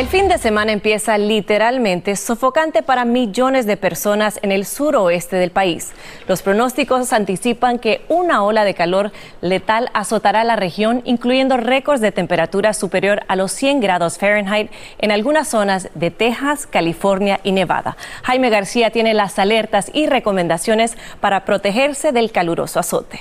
El 0.00 0.08
fin 0.08 0.28
de 0.28 0.38
semana 0.38 0.72
empieza 0.72 1.18
literalmente 1.18 2.16
sofocante 2.16 2.82
para 2.82 3.04
millones 3.04 3.66
de 3.66 3.76
personas 3.76 4.40
en 4.42 4.50
el 4.50 4.64
suroeste 4.64 5.36
del 5.36 5.50
país. 5.50 5.92
Los 6.26 6.40
pronósticos 6.40 7.12
anticipan 7.12 7.78
que 7.78 8.00
una 8.08 8.42
ola 8.42 8.64
de 8.64 8.72
calor 8.72 9.12
letal 9.42 9.90
azotará 9.92 10.42
la 10.42 10.56
región, 10.56 11.02
incluyendo 11.04 11.58
récords 11.58 12.00
de 12.00 12.12
temperatura 12.12 12.72
superior 12.72 13.20
a 13.28 13.36
los 13.36 13.52
100 13.52 13.80
grados 13.80 14.16
Fahrenheit 14.16 14.70
en 15.00 15.10
algunas 15.10 15.48
zonas 15.48 15.90
de 15.94 16.10
Texas, 16.10 16.66
California 16.66 17.38
y 17.42 17.52
Nevada. 17.52 17.98
Jaime 18.22 18.48
García 18.48 18.88
tiene 18.88 19.12
las 19.12 19.38
alertas 19.38 19.90
y 19.92 20.06
recomendaciones 20.06 20.96
para 21.20 21.44
protegerse 21.44 22.12
del 22.12 22.32
caluroso 22.32 22.80
azote. 22.80 23.20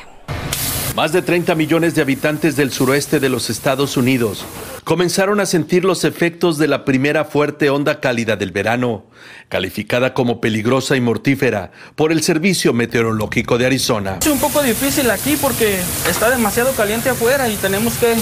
Más 0.96 1.12
de 1.14 1.22
30 1.22 1.56
millones 1.56 1.96
de 1.96 2.02
habitantes 2.02 2.56
del 2.56 2.72
suroeste 2.72 3.20
de 3.20 3.30
los 3.30 3.50
Estados 3.50 3.96
Unidos 3.96 4.46
comenzaron 4.84 5.40
a 5.40 5.46
sentir 5.46 5.86
los 5.86 6.04
efectos 6.04 6.58
de 6.58 6.68
la 6.68 6.84
primera 6.84 7.24
fuerte 7.24 7.70
onda 7.70 8.00
cálida 8.00 8.36
del 8.36 8.52
verano, 8.52 9.06
calificada 9.48 10.16
como 10.16 10.42
peligrosa 10.42 10.96
y 10.96 11.02
mortífera 11.02 11.72
por 11.96 12.12
el 12.12 12.24
Servicio 12.24 12.74
Meteorológico 12.74 13.60
de 13.60 13.68
Arizona. 13.68 14.18
Es 14.20 14.28
un 14.28 14.40
poco 14.40 14.64
difícil 14.64 15.12
aquí 15.12 15.38
porque 15.40 15.80
está 16.10 16.32
demasiado 16.32 16.72
caliente 16.72 17.10
afuera 17.10 17.48
y 17.48 17.56
tenemos 17.58 17.94
que 17.98 18.16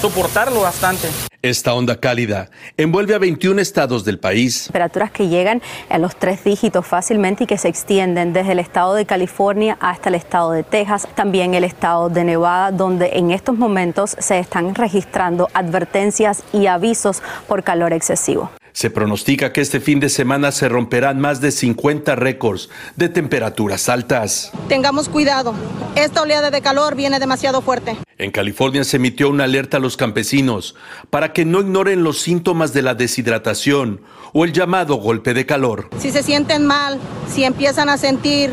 soportarlo 0.00 0.60
bastante. 0.60 1.08
Esta 1.42 1.74
onda 1.74 2.00
cálida 2.00 2.50
envuelve 2.76 3.14
a 3.14 3.18
21 3.18 3.60
estados 3.60 4.04
del 4.04 4.18
país. 4.18 4.64
Temperaturas 4.64 5.10
que 5.10 5.28
llegan 5.28 5.62
a 5.88 5.98
los 5.98 6.16
tres 6.16 6.42
dígitos 6.42 6.86
fácilmente 6.86 7.44
y 7.44 7.46
que 7.46 7.56
se 7.56 7.68
extienden 7.68 8.32
desde 8.32 8.52
el 8.52 8.58
estado 8.58 8.94
de 8.94 9.06
California 9.06 9.76
hasta 9.80 10.08
el 10.08 10.16
estado 10.16 10.50
de 10.52 10.64
Texas, 10.64 11.06
también 11.14 11.54
el 11.54 11.64
estado 11.64 12.08
de 12.08 12.24
Nevada, 12.24 12.72
donde 12.72 13.10
en 13.14 13.30
estos 13.30 13.56
momentos 13.56 14.16
se 14.18 14.38
están 14.38 14.74
registrando 14.74 15.48
advertencias 15.54 16.42
y 16.52 16.66
avisos 16.66 17.22
por 17.46 17.62
calor 17.62 17.92
excesivo. 17.92 18.50
Se 18.76 18.90
pronostica 18.90 19.54
que 19.54 19.62
este 19.62 19.80
fin 19.80 20.00
de 20.00 20.10
semana 20.10 20.52
se 20.52 20.68
romperán 20.68 21.18
más 21.18 21.40
de 21.40 21.50
50 21.50 22.14
récords 22.14 22.68
de 22.94 23.08
temperaturas 23.08 23.88
altas. 23.88 24.52
Tengamos 24.68 25.08
cuidado, 25.08 25.54
esta 25.94 26.20
oleada 26.20 26.50
de 26.50 26.60
calor 26.60 26.94
viene 26.94 27.18
demasiado 27.18 27.62
fuerte. 27.62 27.96
En 28.18 28.30
California 28.30 28.84
se 28.84 28.98
emitió 28.98 29.30
una 29.30 29.44
alerta 29.44 29.78
a 29.78 29.80
los 29.80 29.96
campesinos 29.96 30.74
para 31.08 31.32
que 31.32 31.46
no 31.46 31.62
ignoren 31.62 32.04
los 32.04 32.20
síntomas 32.20 32.74
de 32.74 32.82
la 32.82 32.94
deshidratación 32.94 34.02
o 34.34 34.44
el 34.44 34.52
llamado 34.52 34.96
golpe 34.96 35.32
de 35.32 35.46
calor. 35.46 35.88
Si 35.98 36.10
se 36.10 36.22
sienten 36.22 36.66
mal, 36.66 36.98
si 37.32 37.44
empiezan 37.44 37.88
a 37.88 37.96
sentir 37.96 38.52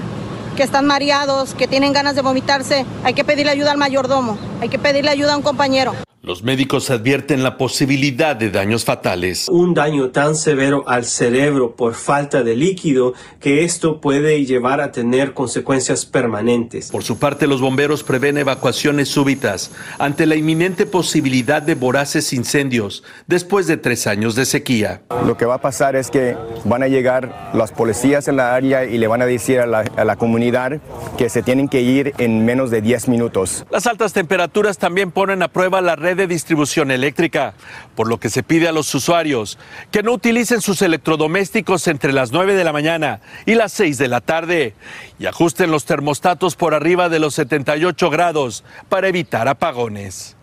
que 0.56 0.64
están 0.64 0.86
mareados, 0.86 1.54
que 1.54 1.68
tienen 1.68 1.92
ganas 1.92 2.16
de 2.16 2.22
vomitarse, 2.22 2.86
hay 3.04 3.14
que 3.14 3.26
pedirle 3.26 3.52
ayuda 3.52 3.74
al 3.74 3.78
mayordomo, 3.78 4.38
hay 4.62 4.70
que 4.70 4.80
pedirle 4.80 5.12
ayuda 5.12 5.34
a 5.34 5.38
un 5.38 5.44
compañero. 5.44 5.94
Los 6.26 6.42
médicos 6.42 6.90
advierten 6.90 7.44
la 7.44 7.58
posibilidad 7.58 8.34
de 8.34 8.50
daños 8.50 8.86
fatales. 8.86 9.50
Un 9.50 9.74
daño 9.74 10.12
tan 10.12 10.38
severo 10.38 10.86
al 10.88 11.04
cerebro 11.04 11.76
por 11.76 11.96
falta 11.96 12.44
de 12.44 12.56
líquido 12.56 13.14
que 13.42 13.66
esto 13.66 14.00
puede 14.00 14.46
llevar 14.46 14.80
a 14.80 14.94
tener 14.94 15.34
consecuencias 15.34 16.06
permanentes. 16.06 16.92
Por 16.92 17.04
su 17.04 17.20
parte, 17.20 17.46
los 17.46 17.60
bomberos 17.60 18.04
prevén 18.04 18.38
evacuaciones 18.38 19.10
súbitas 19.10 19.72
ante 20.00 20.26
la 20.26 20.38
inminente 20.38 20.86
posibilidad 20.86 21.62
de 21.62 21.76
voraces 21.76 22.32
incendios 22.32 23.04
después 23.28 23.68
de 23.68 23.76
tres 23.76 24.08
años 24.08 24.36
de 24.36 24.46
sequía. 24.46 25.02
Lo 25.28 25.36
que 25.36 25.44
va 25.44 25.56
a 25.56 25.62
pasar 25.62 25.98
es 25.98 26.10
que 26.10 26.38
van 26.64 26.84
a 26.84 26.88
llegar 26.88 27.52
las 27.54 27.74
policías 27.74 28.30
en 28.30 28.38
la 28.38 28.56
área 28.56 28.86
y 28.86 28.98
le 28.98 29.08
van 29.08 29.22
a 29.22 29.26
decir 29.26 29.60
a 29.60 29.66
la, 29.66 29.80
a 29.98 30.06
la 30.06 30.16
comunidad 30.16 30.80
que 31.18 31.28
se 31.28 31.44
tienen 31.44 31.68
que 31.68 31.82
ir 31.82 32.14
en 32.18 32.46
menos 32.46 32.72
de 32.72 32.82
10 32.82 33.10
minutos. 33.10 33.66
Las 33.70 33.88
altas 33.88 34.14
temperaturas 34.14 34.78
también 34.78 35.12
ponen 35.12 35.44
a 35.44 35.50
prueba 35.50 35.82
la 35.82 35.98
red 35.98 36.13
de 36.16 36.28
distribución 36.28 36.92
eléctrica, 36.92 37.54
por 37.96 38.08
lo 38.08 38.20
que 38.20 38.30
se 38.30 38.44
pide 38.44 38.68
a 38.68 38.72
los 38.72 38.94
usuarios 38.94 39.58
que 39.92 40.04
no 40.04 40.14
utilicen 40.14 40.62
sus 40.62 40.82
electrodomésticos 40.82 41.88
entre 41.88 42.14
las 42.14 42.32
9 42.32 42.54
de 42.56 42.64
la 42.64 42.74
mañana 42.74 43.22
y 43.46 43.56
las 43.56 43.72
6 43.74 43.98
de 43.98 44.08
la 44.08 44.22
tarde 44.22 44.74
y 45.20 45.26
ajusten 45.26 45.72
los 45.72 45.86
termostatos 45.86 46.56
por 46.56 46.74
arriba 46.74 47.10
de 47.10 47.20
los 47.20 47.36
78 47.36 48.10
grados 48.10 48.64
para 48.90 49.08
evitar 49.08 49.48
apagones. 49.48 50.36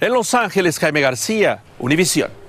En 0.00 0.12
Los 0.12 0.34
Ángeles, 0.34 0.78
Jaime 0.78 1.00
García, 1.00 1.62
Univisión. 1.78 2.41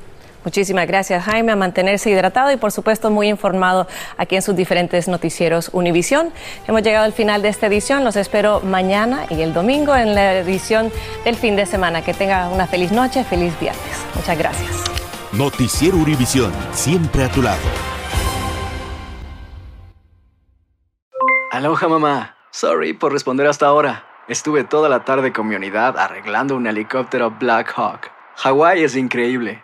Muchísimas 0.44 0.88
gracias, 0.88 1.24
Jaime, 1.24 1.52
a 1.52 1.56
mantenerse 1.56 2.10
hidratado 2.10 2.52
y, 2.52 2.58
por 2.58 2.72
supuesto, 2.72 3.10
muy 3.10 3.30
informado 3.30 3.88
aquí 4.18 4.36
en 4.36 4.42
sus 4.42 4.56
diferentes 4.56 5.08
noticieros 5.08 5.70
Univisión. 5.74 6.32
Hemos 6.68 6.84
llegado 6.84 7.06
al 7.06 7.14
final 7.14 7.42
de 7.42 7.50
esta 7.50 7.68
edición. 7.68 8.04
Los 8.04 8.16
espero 8.16 8.60
mañana 8.62 9.26
y 9.30 9.42
el 9.42 9.54
domingo 9.54 9.96
en 9.96 10.16
la 10.16 10.34
edición 10.36 10.92
del 11.24 11.36
fin 11.36 11.56
de 11.56 11.66
semana. 11.66 12.04
Que 12.04 12.14
tenga 12.14 12.50
una 12.50 12.68
feliz 12.68 12.92
noche, 12.92 13.24
feliz 13.24 13.58
viernes. 13.60 14.06
Muchas 14.16 14.38
gracias. 14.38 14.70
Noticiero 15.32 15.98
Univisión, 15.98 16.52
siempre 16.74 17.24
a 17.24 17.30
tu 17.30 17.42
lado. 17.42 17.62
Aloha, 21.52 21.88
mamá. 21.88 22.36
Sorry 22.52 22.94
por 22.94 23.12
responder 23.12 23.48
hasta 23.48 23.66
ahora. 23.66 24.06
Estuve 24.28 24.64
toda 24.64 24.90
la 24.90 25.04
tarde 25.06 25.34
con 25.34 25.48
mi 25.48 25.56
unidad 25.56 25.98
arreglando 25.98 26.56
un 26.56 26.68
helicóptero 26.68 27.32
Black 27.32 27.74
Hawk. 27.76 28.12
Hawái 28.36 28.84
es 28.84 28.96
increíble. 28.96 29.64